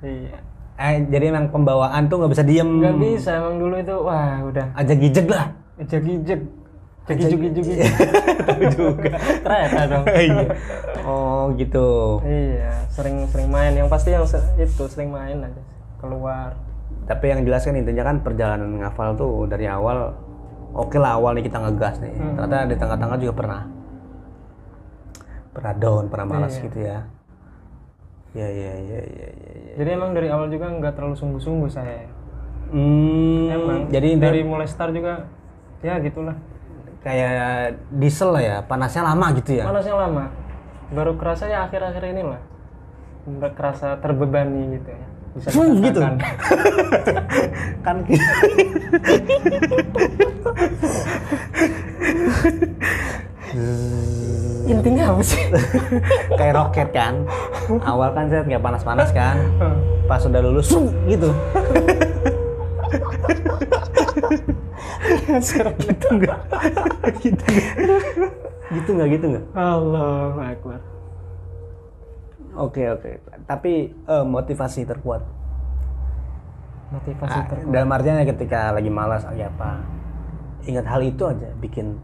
Iya. 0.00 0.38
eh 0.80 0.96
jadi 1.12 1.28
emang 1.28 1.52
pembawaan 1.52 2.08
tuh 2.08 2.24
nggak 2.24 2.32
bisa 2.32 2.44
diem 2.46 2.80
Nggak 2.80 2.96
bisa 2.96 3.36
emang 3.36 3.60
dulu 3.60 3.76
itu 3.76 3.96
wah 4.00 4.40
udah 4.48 4.66
aja 4.72 4.94
gijek 4.96 5.26
lah 5.28 5.52
ejek-ejek. 5.80 6.40
Jugi-jugi 7.10 7.74
Tahu 8.46 8.62
juga. 8.70 9.10
Ternyata 9.42 9.80
dong. 9.90 10.04
Iya. 10.14 10.46
Oh 11.02 11.50
gitu. 11.58 12.20
Iya, 12.22 12.86
sering 12.92 13.26
sering 13.26 13.48
main. 13.50 13.72
Yang 13.74 13.88
pasti 13.90 14.14
yang 14.14 14.22
itu 14.60 14.84
sering 14.86 15.10
main 15.10 15.42
aja. 15.42 15.62
Keluar. 15.98 16.54
Tapi 17.10 17.24
yang 17.34 17.42
jelas 17.42 17.66
kan 17.66 17.74
intinya 17.74 18.06
kan 18.06 18.22
perjalanan 18.22 18.78
ngafal 18.78 19.18
tuh 19.18 19.48
dari 19.50 19.66
awal 19.66 20.14
oke 20.70 20.94
lah 21.02 21.18
awal 21.18 21.34
nih 21.34 21.50
kita 21.50 21.58
ngegas 21.58 21.98
nih. 21.98 22.14
Hmm. 22.14 22.36
Ternyata 22.38 22.56
di 22.70 22.76
tengah-tengah 22.78 23.16
juga 23.18 23.34
pernah 23.34 23.60
pernah 25.50 25.72
down, 25.74 26.06
pernah 26.06 26.26
malas 26.28 26.54
Iya. 26.54 26.62
gitu 26.64 26.78
ya. 26.80 26.98
Ya 28.30 28.46
ya 28.46 28.72
ya 28.78 29.00
ya 29.02 29.02
ya. 29.02 29.28
ya. 29.34 29.72
Jadi 29.76 29.88
emang 29.90 30.10
dari 30.12 30.28
awal 30.28 30.46
juga 30.48 30.70
nggak 30.70 30.92
terlalu 30.94 31.14
sungguh-sungguh 31.14 31.68
saya. 31.68 32.06
Hmm, 32.70 33.50
Emang. 33.50 33.78
jadi 33.90 34.14
dari 34.14 34.40
mulai 34.42 34.64
start 34.64 34.92
juga 34.92 35.26
ya 35.80 35.96
gitulah. 35.98 36.36
kayak 37.00 37.80
diesel 37.90 38.30
lah 38.30 38.40
ya, 38.40 38.56
panasnya 38.60 39.02
lama 39.02 39.32
gitu 39.32 39.56
ya. 39.56 39.64
Panasnya 39.64 39.96
lama. 39.96 40.24
Baru 40.92 41.16
kerasa 41.16 41.48
ya 41.48 41.64
akhir-akhir 41.64 42.02
ini 42.06 42.22
lah. 42.22 42.40
Kerasa 43.50 43.96
terbebani 43.98 44.76
gitu 44.76 44.88
ya. 44.92 45.04
Bisa 45.30 45.48
Hmm, 45.50 45.80
gitu. 45.80 45.96
kan 47.86 47.96
Intinya 54.70 55.04
apa 55.10 55.22
sih? 55.22 55.42
kayak 56.38 56.54
roket 56.54 56.88
kan. 56.90 57.14
Awal 57.82 58.14
kan 58.14 58.24
saya 58.30 58.42
kayak 58.42 58.62
panas-panas 58.62 59.10
kan. 59.10 59.36
Pas 60.06 60.22
udah 60.22 60.40
lulus 60.40 60.70
gitu. 61.06 61.30
gitu 65.80 66.06
enggak? 66.10 66.38
gitu 67.20 67.42
enggak? 67.42 67.70
Gitu 68.70 68.88
enggak 68.92 69.08
gitu 69.10 69.24
enggak? 69.26 69.44
Allah 69.54 70.34
Akbar. 70.54 70.80
Oke 72.58 72.82
oke. 72.86 73.10
Tapi 73.46 73.72
eh, 73.90 74.24
motivasi 74.24 74.84
terkuat. 74.84 75.22
Motivasi 76.90 77.38
Ah, 77.38 77.46
terkuat. 77.46 77.70
dalam 77.70 77.90
artiannya 77.90 78.26
ketika 78.26 78.74
lagi 78.74 78.90
malas 78.90 79.22
lagi 79.22 79.46
apa 79.46 79.78
ingat 80.66 80.84
hal 80.84 81.00
itu 81.00 81.22
aja 81.24 81.48
bikin 81.56 81.96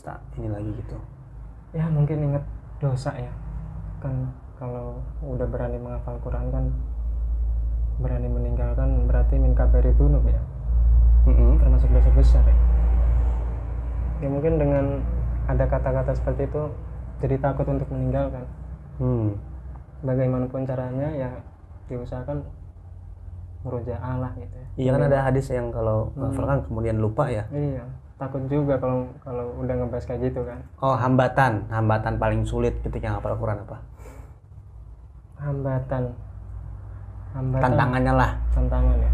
start 0.00 0.24
ini 0.34 0.48
lagi 0.48 0.72
gitu 0.74 0.96
Ya 1.70 1.84
mungkin 1.86 2.18
inget 2.24 2.42
dosa 2.78 3.12
ya. 3.12 3.30
Kan 4.00 4.32
kalau 4.56 4.98
udah 5.20 5.44
berani 5.44 5.76
menghafal 5.76 6.18
Quran 6.18 6.48
kan 6.48 6.64
berani 7.96 8.26
meninggalkan 8.26 9.04
berarti 9.04 9.36
min 9.36 9.52
kabari 9.52 9.92
dunub 9.94 10.24
ya. 10.24 10.40
Mm-mm. 11.20 11.60
termasuk 11.60 11.92
dosa 11.92 12.08
besar 12.10 12.40
ya. 12.42 12.56
ya 14.18 14.28
mungkin 14.28 14.56
dengan 14.56 15.04
ada 15.44 15.68
kata-kata 15.68 16.16
seperti 16.16 16.48
itu 16.48 16.62
jadi 17.20 17.36
takut 17.38 17.68
untuk 17.68 17.92
meninggalkan 17.92 18.48
Hmm. 18.96 19.36
bagaimanapun 20.00 20.64
caranya 20.64 21.08
ya 21.10 21.28
diusahakan 21.86 22.40
meruja 23.60 23.96
Allah 23.96 24.32
gitu 24.34 24.52
ya 24.52 24.66
Iya 24.76 24.90
kan 24.92 25.02
ada 25.06 25.18
hadis 25.22 25.48
yang 25.48 25.68
kalau 25.68 26.08
hafal 26.16 26.44
kan 26.46 26.58
kemudian 26.64 26.96
lupa 26.96 27.28
ya. 27.28 27.44
iya 27.50 27.84
takut 28.20 28.44
juga 28.52 28.76
kalau 28.76 29.08
kalau 29.24 29.48
udah 29.64 29.74
ngebahas 29.80 30.04
kayak 30.04 30.28
gitu 30.28 30.44
kan. 30.44 30.60
Oh 30.84 30.92
hambatan, 30.92 31.64
hambatan 31.72 32.20
paling 32.20 32.44
sulit 32.44 32.76
ketika 32.84 33.16
hafal 33.16 33.34
Quran 33.40 33.64
apa? 33.64 33.80
hambatan. 35.40 36.12
Hambatan. 37.32 37.64
Tantangannya 37.64 38.12
lah. 38.12 38.30
tantangan 38.52 38.96
ya. 39.00 39.12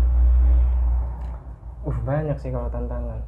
Uh 1.86 1.98
banyak 2.02 2.36
sih 2.42 2.50
kalau 2.50 2.66
tantangan. 2.66 3.22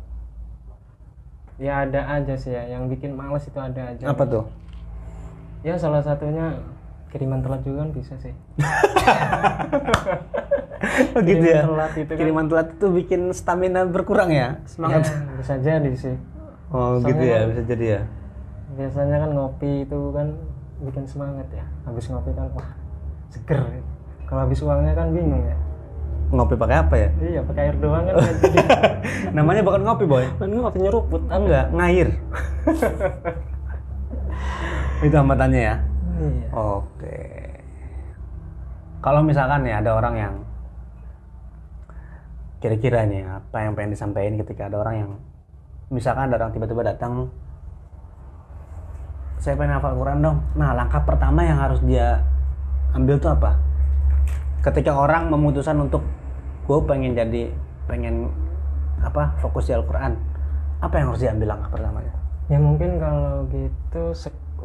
Ya 1.62 1.87
ada 1.87 2.01
aja 2.19 2.35
sih 2.35 2.51
ya. 2.51 2.67
Yang 2.67 2.99
bikin 2.99 3.14
males 3.14 3.47
itu 3.47 3.59
ada 3.62 3.95
aja. 3.95 4.05
Apa 4.11 4.27
tuh? 4.27 4.45
ya 5.67 5.75
salah 5.75 5.99
satunya 5.99 6.55
kiriman 7.09 7.40
telat 7.40 7.61
juga 7.62 7.79
kan 7.81 7.90
bisa 7.90 8.14
sih 8.18 8.35
Oh 10.88 11.21
gitu 11.21 11.42
ya. 11.42 11.62
Kiriman 11.62 11.75
telat 11.75 11.92
itu 11.94 12.07
kan 12.07 12.16
Kiriman 12.16 12.47
telat 12.47 12.68
itu 12.71 12.87
bikin 12.92 13.21
stamina 13.31 13.81
berkurang 13.85 14.31
ya, 14.31 14.62
semangat. 14.64 15.05
Ya, 15.05 15.14
bisa 15.35 15.55
jadi 15.59 15.92
sih 15.92 16.16
Oh 16.68 16.97
Soalnya 16.97 17.09
gitu 17.09 17.23
ya, 17.25 17.37
kan- 17.37 17.49
bisa 17.49 17.62
jadi 17.64 17.85
ya. 17.88 18.01
biasanya 18.71 19.16
kan 19.18 19.31
ngopi 19.33 19.73
itu 19.83 19.99
kan 20.12 20.29
bikin 20.81 21.05
semangat 21.05 21.49
ya 21.51 21.64
habis 21.83 22.05
ngopi 22.07 22.31
kan 22.31 22.47
wah 22.53 22.71
seger 23.29 23.59
kalau 24.25 24.44
habis 24.44 24.61
uangnya 24.61 24.92
kan 24.92 25.11
bingung 25.11 25.42
ya 25.42 25.57
Ngopi 26.29 26.55
pakai 26.55 26.77
apa 26.77 26.94
ya? 26.94 27.09
iya 27.18 27.40
pakai 27.40 27.62
air 27.64 27.77
doang 27.79 28.05
kan. 28.05 28.14
Namanya 29.37 29.64
bukan 29.64 29.81
ngopi 29.81 30.05
boy. 30.05 30.29
kan 30.37 30.47
ngopi 30.47 30.79
nyeruput 30.79 31.25
Enggak, 31.27 31.73
ngair. 31.73 32.09
itu 35.01 35.14
hambatannya 35.14 35.61
ya. 35.62 35.75
Iya 36.18 36.46
Oke. 36.52 37.18
Kalau 38.98 39.22
misalkan 39.22 39.62
ya 39.62 39.78
ada 39.78 39.94
orang 39.94 40.14
yang 40.18 40.35
kira-kira 42.59 43.07
nih 43.07 43.22
apa 43.22 43.62
yang 43.62 43.78
pengen 43.78 43.94
disampaikan 43.94 44.35
ketika 44.42 44.66
ada 44.66 44.83
orang 44.83 44.94
yang 44.98 45.11
misalkan 45.94 46.26
ada 46.26 46.42
orang 46.42 46.50
tiba-tiba 46.50 46.83
datang 46.83 47.31
saya 49.38 49.54
pengen 49.54 49.78
hafal 49.78 49.94
Quran 49.94 50.18
dong. 50.18 50.38
Nah, 50.59 50.74
langkah 50.74 50.98
pertama 51.07 51.46
yang 51.46 51.62
harus 51.62 51.78
dia 51.87 52.26
ambil 52.90 53.22
tuh 53.22 53.38
apa? 53.38 53.54
Ketika 54.66 54.90
orang 54.98 55.31
memutuskan 55.31 55.78
untuk 55.78 56.02
gue 56.66 56.78
pengen 56.90 57.14
jadi 57.14 57.54
pengen 57.87 58.35
apa 58.98 59.38
fokus 59.38 59.70
di 59.70 59.72
Al-Quran 59.78 60.18
apa 60.83 60.94
yang 60.98 61.14
harus 61.14 61.22
diambil 61.22 61.54
langkah 61.54 61.70
pertamanya? 61.78 62.18
ya 62.48 62.57
mungkin 62.57 62.96
kalau 62.96 63.44
gitu 63.52 64.02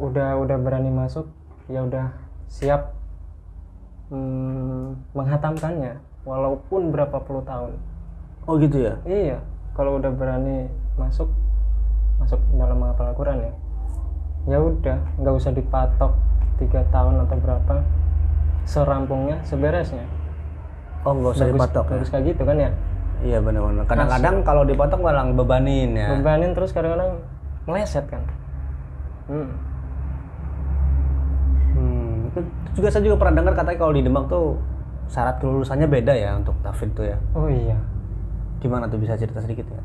udah 0.00 0.40
udah 0.40 0.56
berani 0.56 0.88
masuk 0.88 1.28
ya 1.66 1.80
udah 1.80 2.06
siap 2.46 2.92
hmm, 4.08 4.94
menghatamkannya 5.12 5.96
walaupun 6.22 6.92
berapa 6.92 7.16
puluh 7.20 7.42
tahun 7.42 7.72
Oh 8.44 8.60
gitu 8.60 8.76
ya? 8.82 8.94
iya 9.04 9.40
kalau 9.72 9.96
udah 9.96 10.12
berani 10.12 10.68
masuk 10.94 11.32
masuk 12.16 12.36
dalam 12.54 12.76
menghafal 12.76 13.10
Al-Quran 13.10 13.38
ya 13.40 13.52
ya 14.46 14.58
udah 14.60 14.98
nggak 15.18 15.34
usah 15.34 15.50
dipatok 15.50 16.12
tiga 16.56 16.84
tahun 16.88 17.24
atau 17.24 17.36
berapa 17.38 17.74
serampungnya 18.64 19.40
seberesnya 19.42 20.04
Oh 21.04 21.12
nggak 21.12 21.32
usah 21.32 21.46
Bagus- 21.46 21.56
dipatok 21.58 21.84
ya? 21.84 21.90
bagus 21.90 22.08
kayak 22.08 22.24
gitu 22.28 22.42
kan 22.44 22.58
ya 22.58 22.70
Iya 23.24 23.38
benar-benar. 23.40 23.88
Kadang-kadang 23.88 24.42
kalau 24.42 24.66
dipatok 24.66 25.00
malah 25.00 25.24
bebanin 25.24 25.96
ya. 25.96 26.12
bebanin 26.12 26.50
terus 26.52 26.74
kadang-kadang 26.74 27.24
meleset 27.64 28.04
kan 28.04 28.20
hmm. 29.28 29.48
Hmm, 32.34 32.46
juga 32.74 32.88
saya 32.90 33.02
juga 33.02 33.16
pernah 33.16 33.34
dengar 33.38 33.54
katanya 33.54 33.78
kalau 33.78 33.92
di 33.92 34.02
Demak 34.02 34.26
tuh 34.26 34.58
syarat 35.06 35.38
kelulusannya 35.38 35.86
beda 35.86 36.12
ya 36.12 36.34
untuk 36.34 36.58
tafid 36.60 36.90
tuh 36.92 37.06
ya. 37.06 37.18
oh 37.32 37.46
iya 37.46 37.78
Gimana 38.58 38.88
tuh 38.88 38.96
bisa 38.96 39.14
cerita 39.14 39.38
sedikit 39.38 39.68
ya? 39.68 39.82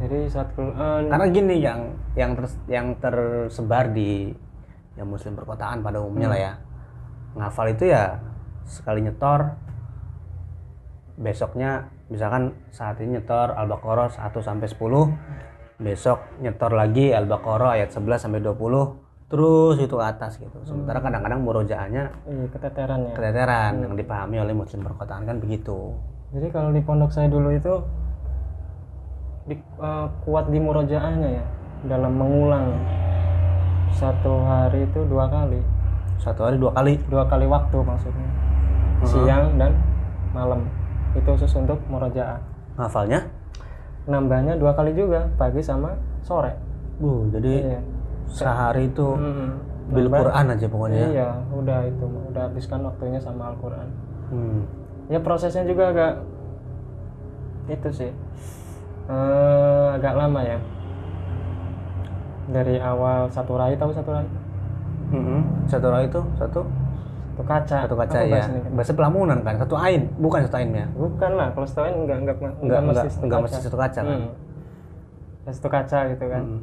jadi 0.00 0.18
saat 0.26 0.48
kul- 0.54 0.72
eh, 0.72 1.00
Karena 1.06 1.26
gini 1.28 1.60
yang 1.60 1.92
yang 2.14 2.32
ter- 2.32 2.60
yang 2.66 2.86
tersebar 2.96 3.92
di 3.92 4.32
yang 4.96 5.04
muslim 5.04 5.36
perkotaan 5.36 5.80
pada 5.80 6.00
umumnya 6.00 6.28
lah 6.28 6.40
ya. 6.40 6.52
Ngafal 7.36 7.74
itu 7.74 7.84
ya 7.86 8.16
sekali 8.64 9.02
nyetor 9.02 9.52
besoknya 11.14 11.70
misalkan 12.08 12.56
saat 12.70 12.96
ini 12.98 13.20
nyetor 13.20 13.52
Al-Baqarah 13.52 14.08
1 14.08 14.40
sampai 14.40 14.66
10 14.66 14.80
besok 15.78 16.18
nyetor 16.40 16.72
lagi 16.72 17.12
Al-Baqarah 17.12 17.76
ayat 17.76 17.92
11 17.92 18.24
sampai 18.24 18.40
20 18.40 19.09
terus 19.30 19.78
itu 19.78 19.94
ke 19.94 20.04
atas 20.04 20.42
gitu. 20.42 20.58
Sementara 20.66 20.98
kadang-kadang 20.98 21.40
murojaahnya 21.46 22.04
iya 22.26 22.46
keteteran 22.50 22.98
ya? 23.06 23.14
keteteran 23.14 23.72
yang 23.78 23.94
dipahami 23.94 24.36
oleh 24.42 24.50
muslim 24.50 24.82
perkotaan 24.82 25.22
kan 25.22 25.38
begitu. 25.38 25.94
Jadi 26.34 26.50
kalau 26.50 26.74
di 26.74 26.82
pondok 26.82 27.14
saya 27.14 27.30
dulu 27.30 27.54
itu 27.54 27.74
di, 29.46 29.54
eh, 29.56 30.06
kuat 30.26 30.50
di 30.50 30.58
murojaahnya 30.58 31.28
ya 31.30 31.44
dalam 31.86 32.12
mengulang. 32.18 32.74
Satu 33.94 34.46
hari 34.46 34.86
itu 34.86 35.02
dua 35.06 35.30
kali. 35.30 35.62
Satu 36.18 36.46
hari 36.46 36.58
dua 36.58 36.74
kali. 36.74 36.98
dua 37.06 37.24
kali 37.30 37.46
waktu 37.46 37.78
maksudnya. 37.82 38.28
Siang 39.06 39.56
dan 39.56 39.78
malam. 40.34 40.66
Itu 41.14 41.34
khusus 41.34 41.50
untuk 41.54 41.78
murojaah. 41.86 42.38
Ngafalnya? 42.78 43.40
nambahnya 44.08 44.56
dua 44.56 44.72
kali 44.72 44.96
juga 44.96 45.28
pagi 45.36 45.60
sama 45.60 45.92
sore. 46.24 46.56
Bu, 47.00 47.28
jadi 47.32 47.52
iya 47.76 47.80
sehari 48.30 48.86
itu 48.86 49.06
Mm-mm. 49.10 49.48
bil 49.90 50.06
Quran 50.08 50.46
aja 50.48 50.66
pokoknya. 50.66 50.96
ya. 50.96 51.08
iya 51.10 51.28
udah 51.50 51.78
itu 51.84 52.04
udah 52.30 52.42
habiskan 52.44 52.80
waktunya 52.80 53.18
sama 53.18 53.50
Al-Quran 53.50 53.88
Hmm. 54.30 54.62
ya 55.06 55.18
prosesnya 55.18 55.62
juga 55.62 55.90
agak 55.90 56.12
itu 57.68 57.88
sih 57.92 58.10
eh, 59.06 59.86
agak 59.92 60.14
lama 60.14 60.40
ya 60.40 60.58
dari 62.48 62.78
awal 62.78 63.26
satu 63.26 63.54
rai 63.54 63.74
tahu 63.74 63.90
satu 63.90 64.10
rai 64.12 64.26
Mhm. 65.10 65.66
Satu 65.66 65.90
rai 65.90 66.06
itu 66.06 66.22
satu 66.36 66.62
satu 67.32 67.42
kaca 67.42 67.78
satu 67.82 67.96
kaca 67.96 68.14
Apa 68.14 68.22
ya. 68.22 68.30
bahasa? 68.38 68.50
Bahasa 68.70 68.92
Pelamunan 68.92 69.38
kan, 69.40 69.54
satu 69.56 69.74
ain, 69.74 70.06
bukan 70.16 70.44
satu 70.44 70.56
ain 70.56 70.70
ya. 70.72 70.86
bukan 70.92 71.30
lah 71.34 71.50
kalau 71.50 71.66
setahuin 71.66 71.94
enggak 71.96 72.18
enggak 72.20 72.36
enggak, 72.36 72.54
Enggak 72.60 72.80
mesti 72.80 72.94
enggak 72.94 73.10
satu 73.10 73.24
enggak 73.24 73.34
kaca. 73.34 73.44
mesti 73.48 73.58
satu 73.60 73.76
kaca 73.76 74.00
kan. 74.00 74.06
Hmm. 74.14 74.30
ya 75.40 75.50
satu 75.50 75.68
kaca 75.68 75.98
gitu 76.06 76.24
kan 76.26 76.42
Hmm. 76.44 76.60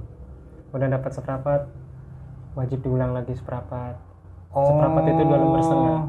Udah 0.72 0.88
dapat 0.88 1.12
seperempat 1.14 1.62
wajib 2.58 2.80
diulang 2.84 3.14
lagi 3.14 3.34
seperempat 3.38 4.08
Oh. 4.48 4.64
Seperempat 4.74 5.04
itu 5.12 5.22
dua 5.28 5.38
lembar 5.38 5.62
setengah. 5.62 6.00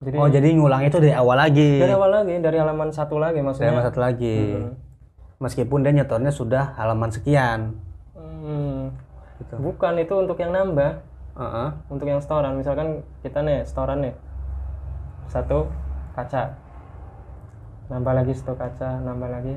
jadi 0.00 0.16
Oh, 0.16 0.28
jadi 0.32 0.48
ngulang 0.56 0.82
itu 0.88 0.96
dari 0.96 1.12
awal 1.12 1.36
lagi. 1.36 1.70
dari 1.76 1.92
awal 1.92 2.10
lagi 2.10 2.34
dari 2.40 2.56
halaman 2.56 2.88
satu 2.88 3.20
lagi 3.20 3.38
Dari 3.38 3.46
maksudnya 3.46 3.68
halaman 3.68 3.86
satu 3.86 4.00
lagi. 4.00 4.36
Hmm. 4.56 4.72
Meskipun 5.38 5.78
dia 5.84 5.92
nyetornya 5.94 6.32
sudah 6.34 6.74
halaman 6.74 7.12
sekian. 7.12 7.78
Hmm. 8.16 8.90
Gitu. 9.38 9.54
bukan 9.54 9.94
itu 10.02 10.14
untuk 10.18 10.34
yang 10.42 10.50
nambah 10.50 10.98
Heeh. 11.38 11.68
untuk 11.94 12.10
yang 12.10 12.18
setoran 12.18 12.58
misalkan 12.58 13.06
kita 13.22 13.38
nih 13.38 13.62
setoran 13.62 14.02
nih 14.02 14.14
satu 15.30 15.70
kaca 16.18 16.58
nambah 17.86 18.12
lagi 18.18 18.34
satu 18.34 18.58
kaca 18.58 18.98
nambah 18.98 19.30
lagi 19.30 19.54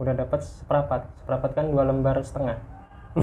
udah 0.00 0.16
dapat 0.16 0.40
seperempat 0.40 1.12
seperempat 1.20 1.50
kan 1.52 1.68
dua 1.68 1.84
lembar 1.84 2.16
setengah 2.24 2.56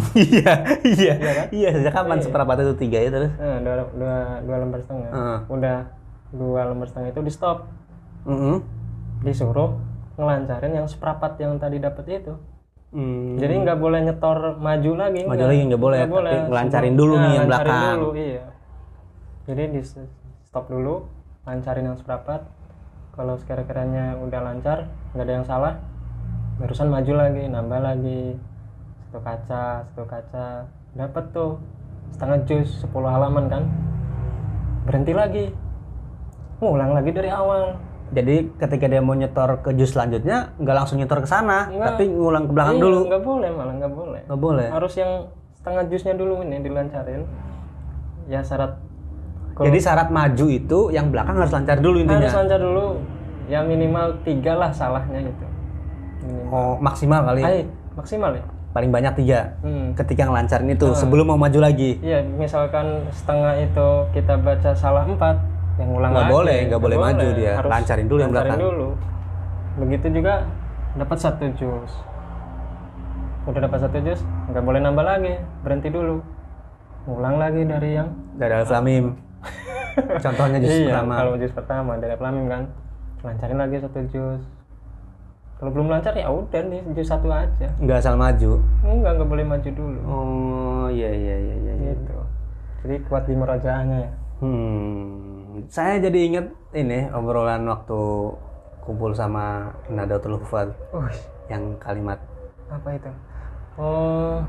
Iya, 0.16 0.54
iya. 0.84 1.14
Iya 1.16 1.32
kan? 1.34 1.46
Iya, 1.50 1.70
sejak 1.72 1.94
kapan 1.94 2.18
Iya. 2.18 2.26
seperempat 2.26 2.56
itu 2.60 2.74
tiga 2.78 2.98
ya 2.98 3.10
terus? 3.10 3.32
nah, 3.36 3.58
dua, 3.60 3.74
dua, 3.92 4.16
dua 4.42 4.56
lembar 4.60 4.80
setengah 4.80 5.10
Heeh. 5.10 5.40
udah 5.48 5.78
dua 6.32 6.62
lembar 6.66 6.88
setengah 6.88 7.10
itu 7.10 7.22
di 7.22 7.32
stop 7.32 7.58
Heeh. 8.24 8.58
disuruh 9.22 9.78
ngelancarin 10.16 10.74
yang 10.74 10.88
seperempat 10.88 11.36
yang 11.38 11.56
tadi 11.56 11.78
dapat 11.78 12.06
itu 12.10 12.36
Hmm. 12.90 13.36
jadi 13.36 13.60
nggak 13.60 13.76
boleh 13.76 14.00
nyetor 14.02 14.56
maju 14.56 14.92
lagi 14.96 15.28
Maju 15.28 15.46
lagi 15.46 15.62
nggak 15.68 15.82
boleh, 15.82 16.00
tapi 16.00 16.48
ngelancarin 16.48 16.96
dulu 16.96 17.14
nih 17.18 17.32
yang 17.34 17.48
belakang. 17.52 17.98
dulu, 18.00 18.10
iya 18.16 18.46
jadi 19.44 19.64
di 19.68 19.82
stop 20.42 20.66
dulu 20.66 21.04
lancarin 21.44 21.86
yang 21.86 21.98
seperempat 22.00 22.48
kalau 23.12 23.36
sekira-kiranya 23.36 24.16
udah 24.18 24.40
lancar 24.40 24.88
nggak 25.12 25.26
ada 25.28 25.34
yang 25.34 25.44
salah 25.44 25.74
barusan 26.56 26.88
maju 26.88 27.14
lagi 27.14 27.44
nambah 27.46 27.80
lagi 27.84 28.40
satu 29.16 29.24
kaca 29.24 29.64
satu 29.88 30.04
kaca. 30.12 30.48
Dapat 30.92 31.24
tuh 31.32 31.56
setengah 32.12 32.40
jus 32.44 32.84
10 32.84 32.92
halaman 33.08 33.48
kan. 33.48 33.64
Berhenti 34.84 35.16
lagi. 35.16 35.46
Ngulang 36.60 36.92
lagi 36.92 37.16
dari 37.16 37.32
awal. 37.32 37.80
Jadi 38.12 38.52
ketika 38.60 38.86
dia 38.92 39.00
mau 39.00 39.16
nyetor 39.16 39.64
ke 39.64 39.72
jus 39.80 39.96
selanjutnya 39.96 40.52
nggak 40.60 40.76
langsung 40.76 41.00
nyetor 41.00 41.24
ke 41.24 41.30
sana, 41.32 41.72
tapi 41.72 42.12
ngulang 42.12 42.52
ke 42.52 42.54
belakang 42.54 42.76
Iya, 42.78 42.84
dulu. 42.84 43.00
nggak 43.08 43.24
boleh 43.24 43.50
malah 43.56 43.74
nggak 43.80 43.94
boleh. 43.96 44.22
Nggak 44.28 44.42
boleh. 44.44 44.68
harus 44.70 44.94
yang 45.00 45.12
setengah 45.56 45.84
jusnya 45.88 46.14
dulu 46.20 46.44
ini 46.44 46.60
dilancarin. 46.60 47.24
Ya 48.28 48.44
syarat 48.44 48.76
kalau 49.56 49.72
Jadi 49.72 49.80
syarat 49.80 50.12
maju 50.12 50.46
itu 50.52 50.80
yang 50.92 51.08
belakang 51.08 51.40
harus 51.40 51.56
lancar 51.56 51.80
dulu 51.80 52.04
intinya. 52.04 52.20
harus 52.20 52.36
lancar 52.36 52.60
dulu. 52.60 53.00
Ya 53.48 53.64
minimal 53.64 54.20
tiga 54.28 54.60
lah 54.60 54.76
salahnya 54.76 55.24
gitu 55.24 55.46
minimal. 56.28 56.52
Oh, 56.52 56.74
maksimal 56.84 57.22
kali. 57.32 57.42
Ay, 57.46 57.60
maksimal 57.96 58.36
ya 58.36 58.55
Paling 58.76 58.92
banyak 58.92 59.14
tiga. 59.16 59.56
hmm. 59.64 59.96
Ketika 59.96 60.28
ngelancarin 60.28 60.68
itu 60.70 60.84
Ah. 60.86 60.94
sebelum 60.94 61.26
mau 61.26 61.40
maju 61.40 61.60
lagi. 61.64 61.96
iya 62.04 62.20
misalkan 62.22 63.08
setengah 63.10 63.56
itu 63.58 63.88
kita 64.12 64.36
baca 64.36 64.76
salah 64.76 65.08
empat 65.08 65.40
yang 65.76 65.90
ulang 65.90 66.12
Nggak 66.12 66.22
lagi 66.22 66.36
boleh, 66.36 66.58
nggak 66.68 66.82
boleh 66.82 66.98
maju 67.00 67.28
dia. 67.34 67.54
Harus 67.56 67.72
Lancarin 67.72 68.06
dulu 68.06 68.20
yang 68.20 68.32
lancarin 68.32 68.52
belakang. 68.52 68.60
dulu 68.62 68.90
begitu 69.76 70.08
juga 70.14 70.34
dapat 70.94 71.18
satu 71.18 71.46
jus 71.52 71.92
udah 73.46 73.62
dapat 73.62 73.80
satu 73.80 73.98
jus 74.02 74.20
nggak 74.50 74.64
boleh 74.64 74.80
nambah 74.80 75.04
lagi 75.04 75.36
berhenti 75.62 75.92
dulu 75.92 76.24
ulang 77.06 77.38
lagi 77.38 77.62
dari 77.64 77.90
yang 77.94 78.10
Dari 78.34 78.56
mim. 78.82 79.14
Contohnya 80.24 80.58
jus 80.58 80.72
iya, 80.74 80.96
pertama. 80.96 81.14
kalau 81.16 81.34
jus 81.38 81.52
pertama 81.52 81.92
dari 81.96 82.16
pelamim 82.16 82.46
kan 82.48 82.64
lancarin 83.22 83.58
lagi 83.58 83.76
satu 83.80 84.00
jus 84.10 84.42
kalau 85.66 85.74
belum 85.74 85.90
lancar 85.90 86.14
ya 86.14 86.30
udah 86.30 86.62
nih 86.64 86.78
jus 86.94 87.10
satu 87.10 87.26
aja 87.28 87.66
Nggak 87.76 87.98
asal 87.98 88.14
maju. 88.14 88.62
enggak 88.82 89.12
nggak 89.12 89.26
boleh 89.28 89.42
maju 89.44 89.70
dulu 89.72 90.00
Oh, 90.06 90.86
iya 90.88 91.10
iya 91.10 91.36
iya 91.42 91.56
iya. 91.58 91.74
iya. 91.74 91.92
gitu 91.92 92.14
jadi 92.80 92.96
kuat 93.04 93.26
di 93.26 93.34
merajaahnya 93.34 93.98
ya 94.00 94.12
Hmm, 94.38 95.10
saya 95.66 95.98
jadi 95.98 96.20
inget 96.24 96.46
ini 96.72 97.10
obrolan 97.10 97.66
waktu 97.66 97.98
kumpul 98.80 99.10
sama 99.10 99.68
Nadatul 99.88 100.38
Hufad 100.38 100.70
uh 100.92 101.10
yang 101.46 101.74
kalimat 101.76 102.22
apa 102.68 102.90
itu 102.92 103.10
oh 103.76 104.46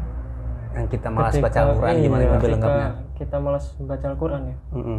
yang 0.73 0.85
kita 0.87 1.09
malas 1.09 1.33
ketika- 1.33 1.49
baca 1.49 1.59
Al-Quran 1.67 1.93
iya, 1.93 2.03
gimana 2.03 2.21
mobil 2.21 2.37
ketika 2.37 2.53
lengkapnya. 2.53 2.91
kita 3.15 3.37
malas 3.39 3.65
baca 3.79 4.07
Al-Quran 4.07 4.43
ya 4.45 4.57
Mm-mm. 4.75 4.99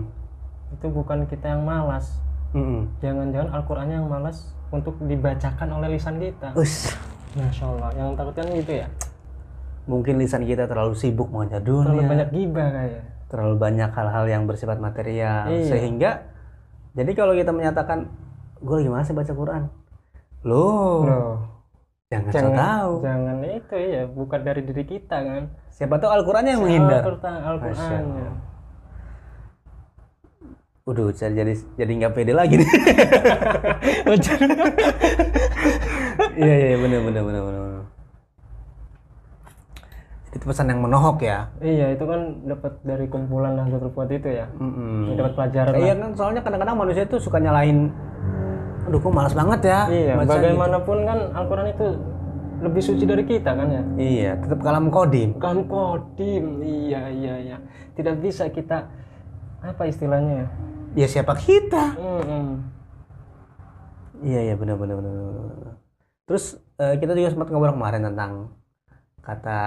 itu 0.72 0.86
bukan 0.88 1.20
kita 1.26 1.46
yang 1.48 1.62
malas 1.62 2.06
Mm-mm. 2.50 2.82
jangan-jangan 2.98 3.50
Al-Qurannya 3.52 3.96
yang 3.98 4.08
malas 4.08 4.57
untuk 4.70 5.00
dibacakan 5.00 5.70
oleh 5.74 5.96
lisan 5.96 6.20
kita. 6.20 6.52
Us, 6.54 6.92
Masya 7.34 7.66
Allah 7.68 7.90
yang 7.96 8.14
takutkan 8.14 8.48
gitu 8.52 8.84
ya. 8.84 8.88
Mungkin 9.88 10.20
lisan 10.20 10.44
kita 10.44 10.68
terlalu 10.68 10.94
sibuk 10.94 11.32
mengejar 11.32 11.64
terlalu 11.64 12.04
dunia, 12.04 12.12
banyak 12.12 12.30
gibah 12.36 12.68
kayak 12.70 13.02
terlalu 13.28 13.56
banyak 13.56 13.90
hal-hal 13.92 14.26
yang 14.28 14.44
bersifat 14.44 14.80
material, 14.80 15.48
Iya. 15.48 15.68
sehingga 15.68 16.12
jadi 16.92 17.12
kalau 17.14 17.32
kita 17.32 17.52
menyatakan 17.52 18.08
gue 18.58 18.76
lagi 18.76 18.90
malas 18.90 19.08
baca 19.08 19.32
Quran, 19.32 19.64
loh, 20.44 21.04
Loh, 21.04 21.34
jangan, 22.10 22.32
jangan 22.34 22.54
tahu. 22.56 22.92
jangan 23.00 23.36
itu 23.46 23.76
ya 23.78 24.04
bukan 24.08 24.40
dari 24.44 24.62
diri 24.64 24.84
kita 24.84 25.18
kan. 25.22 25.44
Siapa 25.72 26.02
tahu 26.02 26.10
Al-Qurannya 26.10 26.52
yang 26.58 26.64
menghindar. 26.66 27.02
Al-Quran 27.06 27.38
Al-Qurannya 27.38 28.32
Waduh, 30.88 31.12
saya 31.12 31.36
jadi 31.36 31.52
jadi 31.76 31.92
nggak 32.00 32.14
pede 32.16 32.32
lagi 32.32 32.56
nih. 32.58 32.70
Iya 36.38 36.54
iya 36.54 36.76
benar 36.78 37.02
benar 37.02 37.22
benar 37.26 37.42
benar. 37.44 37.62
benar. 37.66 37.84
Itu 40.30 40.46
pesan 40.46 40.70
yang 40.70 40.80
menohok 40.80 41.18
ya. 41.20 41.50
iya 41.60 41.92
itu 41.92 42.06
kan 42.06 42.20
dapat 42.46 42.78
dari 42.86 43.10
kumpulan 43.10 43.58
Nahdlatul 43.58 43.90
Fuad 43.90 44.14
itu 44.14 44.30
ya 44.30 44.46
Mm-mm. 44.54 45.18
dapat 45.18 45.34
pelajaran 45.34 45.72
Iya 45.74 45.94
kan 45.98 46.10
soalnya 46.14 46.42
kadang-kadang 46.46 46.78
manusia 46.78 47.04
itu 47.04 47.18
suka 47.18 47.42
nyalahin. 47.42 47.90
Aduh, 48.86 49.02
kok 49.02 49.12
malas 49.12 49.34
banget 49.34 49.66
ya. 49.66 49.80
iya 49.90 50.14
baca 50.16 50.30
bagaimanapun 50.30 50.98
kan 51.04 51.20
Al-Quran 51.34 51.68
itu 51.74 51.88
lebih 52.58 52.82
suci 52.82 53.04
dari 53.04 53.24
kita 53.24 53.52
kan 53.52 53.68
ya 53.68 53.82
gitu. 53.84 53.98
Iya, 54.00 54.32
tetap 54.40 54.60
kalam 54.62 54.86
kodim. 54.88 55.30
kan 55.38 55.58
kodim 55.66 56.46
iya 56.62 57.10
iya 57.10 57.34
iya 57.44 57.58
tidak 57.94 58.22
bisa 58.22 58.48
kita 58.48 58.88
apa 59.60 59.84
istilahnya 59.84 60.46
ya 60.46 60.48
Ya 60.98 61.06
siapa 61.06 61.38
kita? 61.38 61.94
Mm-mm. 61.94 62.48
Iya 64.26 64.40
iya 64.50 64.56
benar 64.58 64.76
benar 64.82 64.98
benar. 64.98 65.14
benar. 65.14 65.74
Terus 66.26 66.46
eh, 66.82 66.96
kita 66.98 67.14
juga 67.14 67.30
sempat 67.30 67.48
ngobrol 67.54 67.78
kemarin 67.78 68.02
tentang 68.02 68.32
kata 69.22 69.60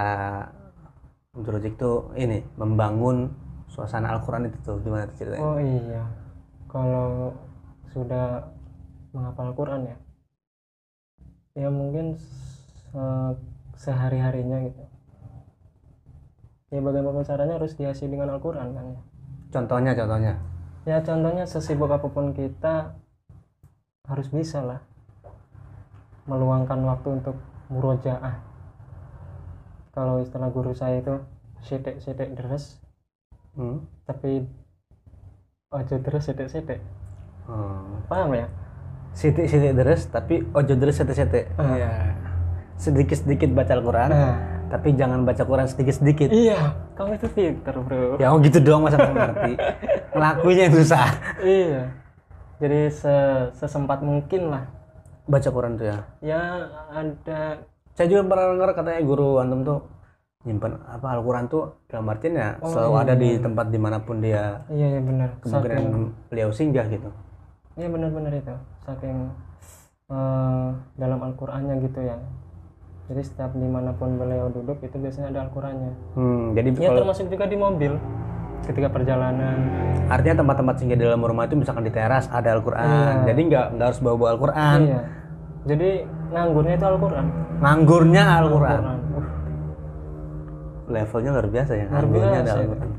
Drojik 1.31 1.79
tuh 1.79 2.11
ini 2.19 2.43
membangun 2.59 3.31
suasana 3.71 4.11
Al-Quran 4.11 4.51
itu 4.51 4.57
tuh 4.67 4.83
gimana 4.83 5.07
tuh 5.07 5.15
ceritanya? 5.15 5.39
oh 5.47 5.57
iya 5.63 6.03
kalau 6.67 7.31
sudah 7.87 8.51
menghafal 9.15 9.55
Al-Quran 9.55 9.81
ya 9.87 9.97
ya 11.55 11.69
mungkin 11.71 12.19
se- 12.19 13.37
sehari-harinya 13.79 14.59
gitu 14.67 14.83
ya 16.75 16.79
bagaimana 16.83 17.23
caranya 17.23 17.55
harus 17.55 17.79
dihiasi 17.79 18.11
dengan 18.11 18.35
Al-Quran 18.35 18.75
kan 18.75 18.85
ya 18.91 19.01
Contohnya 19.51 19.91
contohnya. 19.95 20.35
Ya 20.83 21.01
contohnya 21.05 21.45
sesibuk 21.45 21.89
apa 21.89 22.07
pun 22.09 22.33
kita 22.33 22.97
harus 24.09 24.27
bisa 24.29 24.65
lah 24.65 24.81
meluangkan 26.25 26.81
waktu 26.85 27.21
untuk 27.21 27.37
murojaah 27.69 28.41
kalau 29.91 30.23
istilah 30.23 30.49
guru 30.49 30.73
saya 30.73 31.01
itu 31.01 31.15
sedek-sedek 31.61 32.33
deres 32.33 32.77
Hmm. 33.51 33.83
tapi 34.07 34.47
ojo 35.69 35.95
deres 35.99 36.23
sedek-sedek 36.23 36.79
Hmm. 37.45 37.99
paham 38.07 38.31
ya 38.31 38.47
Sitik-sitik 39.11 39.75
deres 39.75 40.07
tapi 40.07 40.39
ojo 40.55 40.73
deres 40.79 40.95
sete-sete. 40.95 41.51
Ah. 41.59 41.75
Iya. 41.75 41.91
Sedikit-sedikit 42.79 43.51
baca 43.51 43.75
Al-Quran, 43.75 44.07
Nah. 44.07 44.35
Tapi 44.71 44.95
jangan 44.95 45.21
baca 45.21 45.43
Quran 45.43 45.67
sedikit-sedikit. 45.67 46.31
iya 46.31 46.71
kamu 46.95 47.19
itu 47.19 47.27
pinter 47.29 47.75
bro 47.75 48.15
Ya 48.15 48.31
oh 48.31 48.39
gitu 48.39 48.57
doang 48.57 48.81
masa 48.81 48.95
nggak 48.95 49.11
ngerti. 49.11 49.53
Ngelakuinnya 50.11 50.63
yang 50.65 50.75
susah. 50.77 51.05
iya 51.43 51.81
jadi 52.57 52.87
se- 52.87 53.49
sesempat 53.53 53.99
mungkin 53.99 54.47
lah 54.47 54.63
Baca 55.23 55.49
Quran 55.49 55.75
tuh 55.75 55.87
ya. 55.87 55.97
ya 56.19 56.41
ada 56.89 57.61
Saya 57.91 58.07
juga 58.07 58.23
pernah 58.25 58.45
dengar 58.49 58.69
katanya 58.71 59.01
guru 59.01 59.37
antum 59.37 59.61
tuh 59.61 59.79
nyimpen 60.41 60.73
apa 60.81 61.07
Al-Quran 61.13 61.45
tuh 61.45 61.85
dalam 61.85 62.07
artian 62.07 62.33
ya 62.33 62.49
Oh, 62.57 62.65
selalu 62.65 62.89
iya, 62.89 62.99
ada 62.99 63.13
di 63.15 63.29
tempat 63.37 63.65
di 63.67 63.77
mana 63.77 63.97
pun 63.99 64.17
dia 64.17 64.65
iya 64.67 64.87
iya 64.89 65.01
benar 65.01 65.29
kemungkinan 65.37 65.77
saking 65.77 65.89
beliau 66.27 66.49
singgah 66.49 66.85
gitu. 66.87 67.09
iya 67.75 67.85
benar-benar 67.85 68.33
itu 68.33 68.55
saking 68.81 69.17
eh, 70.09 70.67
dalam 70.95 71.19
Al-Qur'annya 71.21 71.75
gitu 71.81 71.99
ya 72.01 72.17
jadi 73.07 73.21
setiap 73.21 73.51
di 73.51 73.65
mana 73.65 73.91
pun 73.91 74.15
beliau 74.15 74.49
duduk 74.49 74.77
itu 74.79 74.93
biasanya 74.93 75.29
ada 75.29 75.39
Al-Qur'annya 75.45 75.91
Hmm, 76.13 76.53
jadi 76.53 76.69
ya 76.73 76.87
kalau 76.87 76.99
termasuk 77.01 77.25
juga 77.27 77.45
di 77.45 77.55
mobil 77.55 77.93
ketika 78.61 78.87
perjalanan 78.87 79.57
artinya 80.05 80.35
tempat-tempat 80.39 80.75
singgah 80.77 80.93
di 80.95 81.03
dalam 81.03 81.19
rumah 81.19 81.43
itu 81.43 81.55
misalkan 81.55 81.81
di 81.81 81.89
teras 81.89 82.29
ada 82.29 82.53
Al-Quran. 82.53 83.25
Jadi 83.25 83.41
nggak 83.47 83.65
nggak 83.73 83.87
harus 83.87 83.99
bawa-bawa 83.99 84.29
Al-Quran. 84.31 84.79
iya 84.85 85.01
jadi 85.61 85.89
nganggurnya 86.29 86.73
itu 86.75 86.85
Al-Quran 86.87 87.25
Nganggurnya 87.57 88.23
Al-Quran. 88.35 88.79
Uh, 88.81 89.25
Levelnya 90.87 91.31
luar 91.31 91.47
biasa 91.47 91.71
ya. 91.73 91.85
Nganggurnya 91.87 92.37
ada. 92.39 92.51
Al-Quran. 92.55 92.89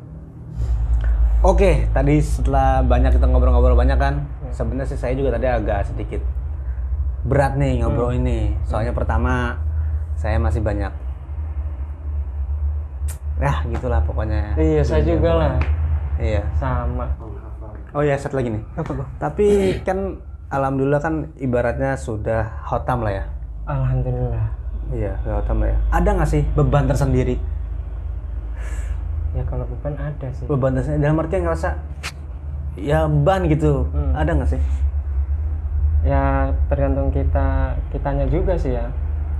Oke, 1.43 1.71
tadi 1.91 2.15
setelah 2.19 2.81
banyak 2.81 3.11
kita 3.13 3.27
ngobrol-ngobrol 3.27 3.75
banyak 3.75 3.99
kan, 3.99 4.15
Ya. 4.41 4.51
sebenarnya 4.55 4.87
sih 4.87 4.97
saya 4.97 5.19
juga 5.19 5.35
tadi 5.35 5.51
agak 5.51 5.91
sedikit 5.91 6.23
berat 7.23 7.59
nih 7.59 7.83
ngobrol 7.83 8.15
Hmm. 8.15 8.21
ini. 8.21 8.39
Soalnya 8.63 8.95
pertama 8.95 9.59
saya 10.23 10.39
masih 10.39 10.63
banyak 10.63 10.93
ya 13.43 13.53
gitulah 13.67 13.99
pokoknya. 14.07 14.55
iya 14.55 14.83
saya 14.87 15.03
juga 15.03 15.31
lah 15.35 15.53
Iya. 16.15 16.47
sama 16.55 17.11
Oh 17.93 18.01
ya, 18.01 18.17
satu 18.17 18.41
lagi 18.41 18.49
nih. 18.49 18.63
Tapi 19.21 19.47
kan 19.85 20.17
alhamdulillah 20.49 20.97
kan 20.97 21.29
ibaratnya 21.37 21.93
sudah 21.93 22.49
hotam 22.65 23.05
lah 23.05 23.21
ya. 23.21 23.25
Alhamdulillah 23.69 24.47
Iya, 24.89 25.13
sudah 25.21 25.45
hotam 25.45 25.61
lah 25.61 25.75
ya. 25.75 25.79
Ada 25.91 26.09
nggak 26.17 26.31
sih 26.31 26.43
beban 26.55 26.87
tersendiri? 26.87 27.37
ya 29.33 29.43
kalau 29.49 29.65
beban 29.65 29.97
ada 29.97 30.29
sih 30.29 30.45
Beban 30.45 30.77
tersendiri 30.77 31.01
dalam 31.03 31.17
artian 31.19 31.43
ngerasa 31.43 31.69
ya 32.79 33.09
ban 33.09 33.45
gitu. 33.51 33.89
Hmm. 33.91 34.13
Ada 34.15 34.31
nggak 34.39 34.51
sih? 34.55 34.63
ya 36.03 36.51
tergantung 36.67 37.09
kita 37.11 37.77
kitanya 37.95 38.27
juga 38.27 38.57
sih 38.59 38.75
ya 38.75 38.91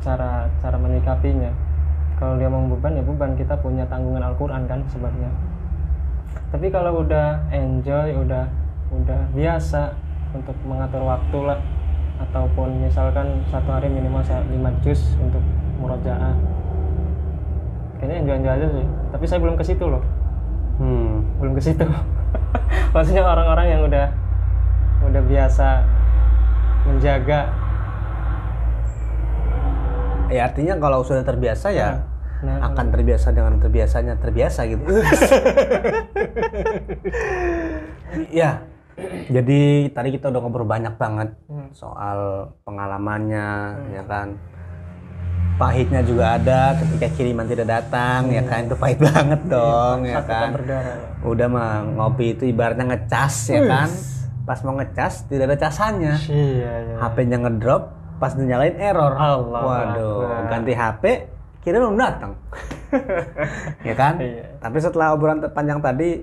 cara 0.05 0.51
cara 0.61 0.77
menyikapinya. 0.77 1.55
Kalau 2.19 2.37
dia 2.39 2.51
mau 2.51 2.63
beban 2.67 2.99
ya 2.99 3.03
beban. 3.07 3.39
Kita 3.39 3.57
punya 3.59 3.87
tanggungan 3.89 4.23
Al-Quran 4.23 4.67
kan 4.67 4.83
sebabnya 4.91 5.31
tapi 6.53 6.69
kalau 6.69 7.01
udah 7.01 7.49
enjoy 7.49 8.13
udah 8.13 8.45
udah 8.93 9.21
biasa 9.33 9.97
untuk 10.37 10.53
mengatur 10.69 11.01
waktu 11.01 11.39
lah. 11.49 11.59
Ataupun 12.21 12.87
misalkan 12.87 13.41
satu 13.49 13.73
hari 13.73 13.89
minimal 13.89 14.23
saya 14.23 14.45
5 14.47 14.85
juz 14.85 15.17
untuk 15.17 15.41
murojaah. 15.81 16.37
Kayaknya 17.99 18.17
enjoy 18.21 18.37
enjoy 18.37 18.53
aja 18.53 18.69
sih. 18.69 18.87
Tapi 19.11 19.25
saya 19.25 19.39
belum 19.41 19.57
ke 19.57 19.65
situ 19.65 19.85
loh. 19.89 20.05
Hmm. 20.77 21.25
belum 21.41 21.57
ke 21.57 21.63
situ. 21.65 21.89
Maksudnya 22.95 23.25
orang-orang 23.25 23.67
yang 23.73 23.83
udah 23.89 24.07
udah 25.09 25.23
biasa 25.25 25.83
menjaga 26.85 27.49
Ya 30.33 30.49
artinya 30.49 30.75
kalau 30.77 31.05
sudah 31.05 31.21
terbiasa 31.23 31.69
ya 31.71 32.09
nah 32.43 32.59
akan 32.67 32.91
terbiasa 32.91 33.31
dengan 33.31 33.55
terbiasanya 33.57 34.19
terbiasa 34.19 34.67
gitu. 34.67 34.83
ya. 38.35 38.67
Jadi 39.29 39.89
tadi 39.89 40.09
kita 40.11 40.29
udah 40.29 40.41
ngobrol 40.41 40.69
banyak 40.69 40.95
banget 40.97 41.33
Hmm. 41.47 41.71
soal 41.71 42.19
pengalamannya 42.63 43.49
ya 43.91 44.03
kan. 44.05 44.37
Pahitnya 45.55 46.03
juga 46.03 46.35
ada 46.35 46.75
ketika 46.75 47.07
kiriman 47.15 47.47
tidak 47.47 47.71
datang 47.71 48.27
ya 48.29 48.43
kan 48.43 48.67
itu 48.67 48.75
pahit 48.75 48.99
banget 48.99 49.41
dong 49.47 50.03
ya 50.03 50.19
kan. 50.23 50.51
berdarah 50.51 50.97
ya. 50.99 51.09
Udah 51.23 51.47
mah 51.47 51.73
ngopi 51.87 52.35
itu 52.35 52.51
ibaratnya 52.51 52.91
ngecas 52.91 53.35
ya 53.49 53.63
kan. 53.63 53.89
Pas 54.43 54.59
mau 54.61 54.75
ngecas 54.75 55.31
tidak 55.31 55.55
ada 55.55 55.59
casannya. 55.63 56.19
iya 56.27 56.73
iya 56.83 56.95
HP-nya 56.99 57.39
ngedrop, 57.39 57.95
pas 58.23 58.33
dinyalain 58.33 58.79
error. 58.79 59.13
Allah 59.13 59.61
Waduh, 59.61 60.15
Akbar. 60.23 60.47
ganti 60.49 60.73
HP, 60.73 61.05
kira 61.59 61.77
belum 61.77 61.99
datang. 61.99 62.39
ya 63.89 63.95
kan? 63.95 64.15
Iya. 64.17 64.47
Tapi 64.57 64.79
setelah 64.79 65.11
obrolan 65.11 65.43
panjang 65.49 65.83
tadi, 65.83 66.23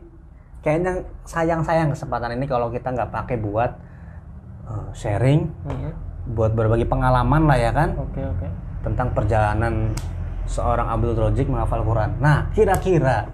kayaknya 0.60 1.04
sayang-sayang 1.24 1.92
kesempatan 1.92 2.32
ini 2.34 2.46
kalau 2.46 2.72
kita 2.72 2.88
nggak 2.90 3.12
pakai 3.12 3.36
buat 3.36 3.72
eh, 4.66 4.90
sharing, 4.94 5.44
Mhm. 5.66 5.92
buat 6.30 6.54
berbagi 6.54 6.86
pengalaman 6.86 7.44
lah 7.44 7.58
ya 7.58 7.72
kan, 7.72 7.98
oke 7.98 8.22
oke 8.22 8.48
tentang 8.80 9.12
perjalanan 9.12 9.92
seorang 10.46 10.88
Abdul 10.88 11.12
Rojik 11.14 11.46
menghafal 11.46 11.82
Quran. 11.82 12.16
Nah, 12.18 12.48
kira-kira 12.50 13.28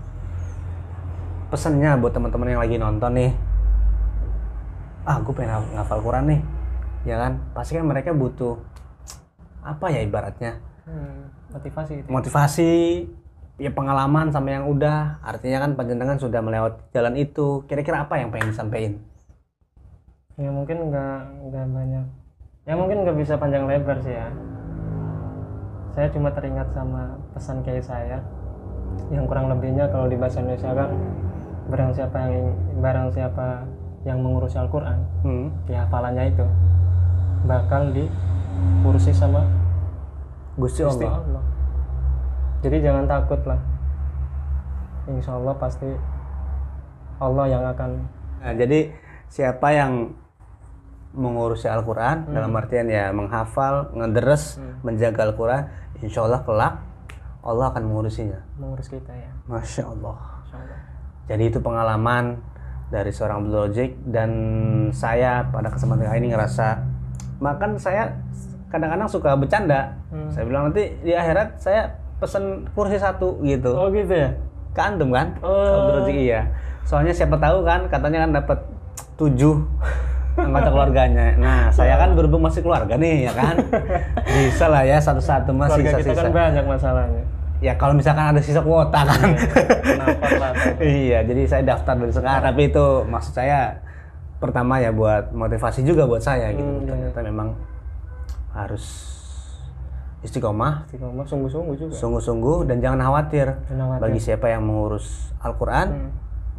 pesennya 1.47 1.93
buat 1.95 2.11
teman-teman 2.11 2.49
yang 2.49 2.59
lagi 2.59 2.75
nonton 2.75 3.11
nih, 3.13 3.31
ah 5.03 5.17
gue 5.17 5.31
pengen 5.31 5.53
ngaf- 5.53 5.71
ngafal 5.75 5.99
Quran 6.01 6.25
nih, 6.27 6.39
ya 7.05 7.21
kan? 7.21 7.39
Pasti 7.53 7.77
kan 7.77 7.85
mereka 7.85 8.11
butuh 8.11 8.57
apa 9.61 9.89
ya 9.89 10.01
ibaratnya 10.01 10.61
Hmm, 10.85 11.33
motivasi 11.49 11.91
gitu 11.97 12.07
motivasi, 12.13 12.73
ya 13.57 13.73
pengalaman 13.73 14.29
sama 14.29 14.53
yang 14.53 14.69
udah. 14.69 15.17
Artinya 15.25 15.65
kan 15.65 15.73
panjenengan 15.73 16.21
sudah 16.21 16.41
melewati 16.45 16.77
jalan 16.93 17.17
itu. 17.17 17.65
Kira-kira 17.65 18.05
apa 18.05 18.21
yang 18.21 18.29
pengen 18.29 18.53
disampaikan? 18.53 19.01
ya 20.35 20.51
mungkin 20.51 20.91
nggak 20.91 21.47
nggak 21.47 21.65
banyak 21.71 22.05
ya 22.67 22.75
mungkin 22.75 23.07
nggak 23.07 23.17
bisa 23.23 23.39
panjang 23.39 23.71
lebar 23.71 23.95
sih 24.03 24.11
ya 24.11 24.27
saya 25.95 26.11
cuma 26.11 26.27
teringat 26.35 26.67
sama 26.75 27.15
pesan 27.31 27.63
kiai 27.63 27.79
saya 27.79 28.19
yang 29.15 29.31
kurang 29.31 29.47
lebihnya 29.47 29.87
kalau 29.87 30.11
di 30.11 30.19
bahasa 30.19 30.43
Indonesia 30.43 30.75
kan 30.75 30.91
barang 31.71 31.91
siapa 31.95 32.19
yang 32.27 32.51
barang 32.83 33.07
siapa 33.15 33.63
yang 34.03 34.19
mengurusi 34.19 34.59
Al-Quran 34.59 34.99
Hmm. 35.23 35.47
ya 35.71 35.87
hafalannya 35.87 36.35
itu 36.35 36.43
bakal 37.45 37.93
diurusi 37.93 39.13
sama 39.13 39.45
Gusti 40.57 40.81
Allah. 40.81 41.21
Allah. 41.21 41.43
Jadi 42.65 42.77
jangan 42.81 43.05
takut 43.05 43.41
lah. 43.45 43.59
Insya 45.05 45.37
Allah 45.37 45.53
pasti 45.61 45.89
Allah 47.21 47.45
yang 47.47 47.63
akan 47.63 47.89
Nah, 48.45 48.53
jadi 48.53 48.93
siapa 49.29 49.73
yang 49.73 50.13
mengurusi 51.15 51.65
Al-Quran 51.65 52.29
dalam 52.29 52.51
artian 52.53 52.85
ya 52.91 53.09
menghafal, 53.09 53.95
ngederes, 53.95 54.59
menjaga 54.83 55.31
Al-Quran, 55.31 55.63
insya 56.03 56.27
Allah 56.27 56.43
kelak 56.43 56.83
Allah 57.45 57.69
akan 57.69 57.83
mengurusinya. 57.85 58.41
mengurus 58.57 58.89
kita 58.89 59.13
ya. 59.13 59.29
Masya 59.45 59.85
Allah. 59.85 60.17
Insya 60.45 60.57
Allah. 60.57 60.79
Jadi 61.29 61.43
itu 61.53 61.59
pengalaman 61.61 62.41
dari 62.89 63.09
seorang 63.13 63.45
Abdul 63.45 63.69
dan 64.09 64.31
saya 64.93 65.45
pada 65.49 65.69
kesempatan 65.73 66.05
kali 66.05 66.25
ini 66.25 66.29
ngerasa 66.33 66.94
makan 67.39 67.79
saya 67.79 68.11
kadang-kadang 68.71 69.07
suka 69.07 69.35
bercanda. 69.39 69.95
Hmm. 70.11 70.29
Saya 70.31 70.43
bilang 70.47 70.71
nanti 70.71 70.91
di 71.03 71.11
akhirat 71.15 71.59
saya 71.59 71.95
pesen 72.19 72.67
kursi 72.75 72.97
satu 72.99 73.39
gitu. 73.43 73.71
Oh 73.75 73.87
gitu 73.91 74.11
ya. 74.11 74.29
Ke 74.75 74.81
antum 74.83 75.11
kan? 75.11 75.35
Oh. 75.39 76.03
Rojik 76.03 76.15
iya. 76.15 76.51
Soalnya 76.83 77.15
siapa 77.15 77.39
tahu 77.39 77.63
kan 77.63 77.87
katanya 77.87 78.27
kan 78.27 78.31
dapat 78.43 78.59
tujuh 79.15 79.63
anggota 80.35 80.69
keluarganya. 80.71 81.27
Nah, 81.39 81.63
saya 81.71 81.95
kan 81.95 82.11
berhubung 82.13 82.43
masih 82.43 82.59
keluarga 82.59 82.99
nih 82.99 83.31
ya 83.31 83.33
kan. 83.33 83.55
Bisa 84.35 84.67
lah 84.67 84.83
ya 84.83 84.99
satu-satu 84.99 85.55
masih 85.55 85.81
Keluarga 85.87 85.99
kita 86.03 86.11
sisa-sisa. 86.11 86.23
kan 86.27 86.35
banyak 86.35 86.65
masalahnya. 86.67 87.23
Ya 87.63 87.73
kalau 87.79 87.95
misalkan 87.95 88.35
ada 88.35 88.41
sisa 88.43 88.59
kuota 88.59 88.99
kan. 89.07 89.31
Kenapa 89.79 90.27
lah? 90.35 90.51
iya, 90.83 91.23
jadi 91.23 91.41
saya 91.47 91.63
daftar 91.63 91.95
dari 91.95 92.11
sekarang. 92.11 92.43
Tapi 92.51 92.61
itu 92.67 92.85
maksud 93.07 93.31
saya 93.31 93.79
pertama 94.45 94.77
ya 94.77 94.89
buat 94.89 95.31
motivasi 95.31 95.81
juga 95.81 96.05
buat 96.05 96.19
saya 96.19 96.51
gitu. 96.51 96.61
Hmm, 96.61 96.79
iya, 96.79 96.87
Ternyata 97.11 97.19
memang 97.23 97.47
harus 98.51 98.85
istiqomah, 100.21 100.89
Istiqomah 100.89 101.21
sungguh-sungguh 101.23 101.75
juga. 101.75 101.93
sungguh-sungguh 101.93 102.57
dan 102.65 102.77
jangan 102.79 102.99
khawatir. 103.03 103.47
Jangan 103.67 103.85
khawatir. 103.87 104.01
Bagi 104.01 104.19
siapa 104.19 104.45
yang 104.47 104.63
mengurus 104.63 105.29
Al-Qur'an, 105.39 105.87
Hmm. 105.91 106.11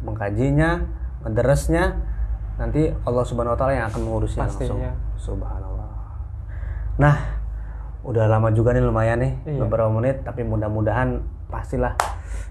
mengkajinya, 0.03 0.87
menderesnya, 1.19 1.99
nanti 2.55 2.87
Allah 3.01 3.23
Subhanahu 3.23 3.53
wa 3.53 3.59
taala 3.59 3.73
yang 3.75 3.87
akan 3.87 4.01
mengurusnya 4.01 4.45
Pasti, 4.45 4.63
langsung. 4.63 4.79
ya. 4.79 4.93
Subhanallah. 5.17 5.89
Nah, 6.97 7.15
udah 8.01 8.25
lama 8.25 8.49
juga 8.51 8.71
nih 8.71 8.81
lumayan 8.81 9.19
nih, 9.19 9.33
Iya. 9.43 9.59
beberapa 9.67 9.91
menit 9.91 10.23
tapi 10.23 10.41
mudah-mudahan 10.41 11.19
pastilah 11.47 11.91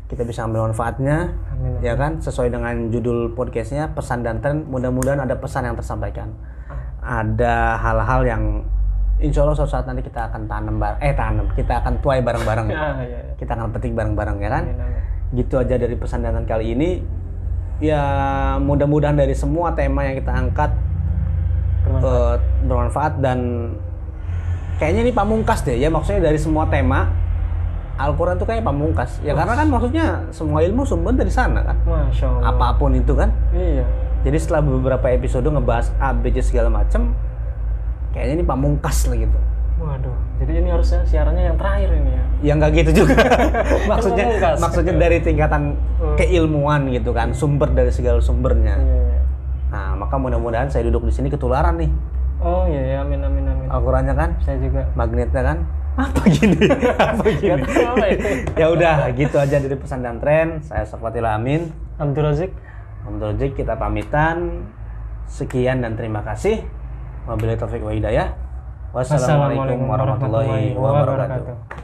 kita 0.06 0.22
bisa 0.22 0.46
ambil 0.46 0.70
manfaatnya 0.70 1.34
Amin. 1.50 1.82
ya 1.82 1.98
kan? 1.98 2.22
Sesuai 2.22 2.48
dengan 2.48 2.94
judul 2.94 3.34
podcastnya 3.34 3.90
pesan 3.90 4.22
dan 4.22 4.38
tren. 4.38 4.62
Mudah-mudahan 4.70 5.18
ada 5.18 5.34
pesan 5.34 5.66
yang 5.66 5.74
tersampaikan. 5.74 6.30
Ada 7.02 7.74
hal-hal 7.78 8.22
yang 8.22 8.42
insya 9.18 9.42
Allah 9.42 9.58
suatu 9.58 9.72
saat 9.74 9.86
nanti 9.86 10.06
kita 10.06 10.30
akan 10.30 10.46
tanam 10.46 10.78
bar 10.78 10.94
eh 11.02 11.10
tanam. 11.10 11.50
Kita 11.52 11.82
akan 11.82 11.98
tuai 11.98 12.22
bareng-bareng. 12.22 12.66
Ah, 12.76 13.02
iya, 13.02 13.18
iya. 13.26 13.34
kita 13.34 13.58
akan 13.58 13.74
petik 13.74 13.92
bareng-bareng 13.92 14.38
ya 14.38 14.50
kan? 14.50 14.64
Amin, 14.66 14.78
amin. 14.78 15.02
gitu 15.34 15.58
aja 15.58 15.74
dari 15.74 15.98
pesan 15.98 16.22
dan 16.22 16.38
tren 16.38 16.46
kali 16.46 16.78
ini. 16.78 17.02
Ya 17.82 18.02
mudah-mudahan 18.56 19.18
dari 19.18 19.34
semua 19.34 19.74
tema 19.74 20.06
yang 20.06 20.16
kita 20.16 20.32
angkat 20.32 20.70
Bermanfaat. 21.82 22.38
eh, 22.40 22.64
bermanfaat 22.66 23.12
dan 23.20 23.38
kayaknya 24.78 25.02
ini 25.02 25.12
pamungkas 25.12 25.66
deh 25.66 25.76
ya. 25.76 25.90
Maksudnya 25.90 26.30
dari 26.30 26.38
semua 26.38 26.70
tema 26.70 27.10
Al-Quran 27.96 28.36
itu 28.36 28.44
kayak 28.44 28.62
pamungkas 28.62 29.18
ya 29.20 29.32
karena 29.32 29.54
kan 29.54 29.66
maksudnya 29.66 30.06
semua 30.28 30.60
ilmu 30.60 30.82
sumber 30.82 31.12
dari 31.12 31.28
sana 31.28 31.60
kan 31.62 31.76
Masya 31.82 32.26
Allah. 32.26 32.42
apa 32.50 32.66
pun 32.76 32.92
itu 32.92 33.12
kan 33.12 33.32
Iya. 33.50 33.84
jadi 34.22 34.36
setelah 34.36 34.62
beberapa 34.62 35.06
episode 35.08 35.44
ngebahas 35.44 35.90
A, 35.96 36.12
B, 36.12 36.28
C 36.30 36.40
segala 36.42 36.68
macem 36.68 37.16
kayaknya 38.10 38.34
ini 38.34 38.44
pamungkas 38.44 39.06
lah 39.06 39.18
gitu 39.18 39.38
Waduh. 39.76 40.16
Jadi 40.36 40.52
ini 40.56 40.68
harusnya 40.68 41.04
siarannya 41.04 41.44
yang 41.46 41.56
terakhir 41.56 41.92
ini 41.92 42.10
ya. 42.10 42.22
ya 42.42 42.52
nggak 42.54 42.70
gitu 42.74 42.90
juga 42.98 43.16
maksudnya 43.90 44.24
Pamungkas. 44.26 44.56
maksudnya 44.58 44.94
dari 44.94 45.18
tingkatan 45.20 45.62
Hmm. 45.96 46.12
keilmuan 46.14 46.88
gitu 46.90 47.10
kan 47.10 47.32
sumber 47.32 47.68
dari 47.70 47.88
segala 47.88 48.20
sumbernya 48.20 48.76
Iya, 48.76 48.96
iya. 49.06 49.20
nah 49.66 49.96
maka 49.96 50.14
mudah-mudahan 50.14 50.68
saya 50.68 50.84
duduk 50.84 51.04
di 51.04 51.12
sini 51.12 51.28
ketularan 51.28 51.76
nih 51.76 51.88
oh 52.38 52.64
iya 52.64 52.82
ya 52.86 52.96
amin 53.00 53.20
amin 53.22 53.44
amin 53.46 53.66
Al-Qur'annya 53.66 54.12
kan 54.12 54.30
saya 54.38 54.56
juga 54.58 54.84
magnetnya 54.92 55.40
kan 55.42 55.58
apa 55.96 56.22
gini? 56.28 56.60
Apa 57.10 57.26
gini? 57.40 57.62
Itu. 57.64 58.52
ya. 58.52 58.66
Udah 58.68 58.96
gitu 59.16 59.36
aja 59.40 59.56
dari 59.56 59.76
pesan 59.80 60.04
dan 60.04 60.20
tren. 60.20 60.60
Saya 60.60 60.84
Sofatila 60.84 61.40
Amin 61.40 61.72
Abdul 61.96 62.28
Razik 63.32 63.52
kita 63.56 63.80
pamitan. 63.80 64.68
Sekian 65.26 65.82
dan 65.82 65.98
terima 65.98 66.22
kasih. 66.22 66.62
Wabillahi 67.26 67.58
taufiq 67.58 67.82
wa 67.82 67.90
hidayah. 67.90 68.28
Wassalamualaikum 68.94 69.90
warahmatullahi 69.90 70.76
wabarakatuh 70.78 71.76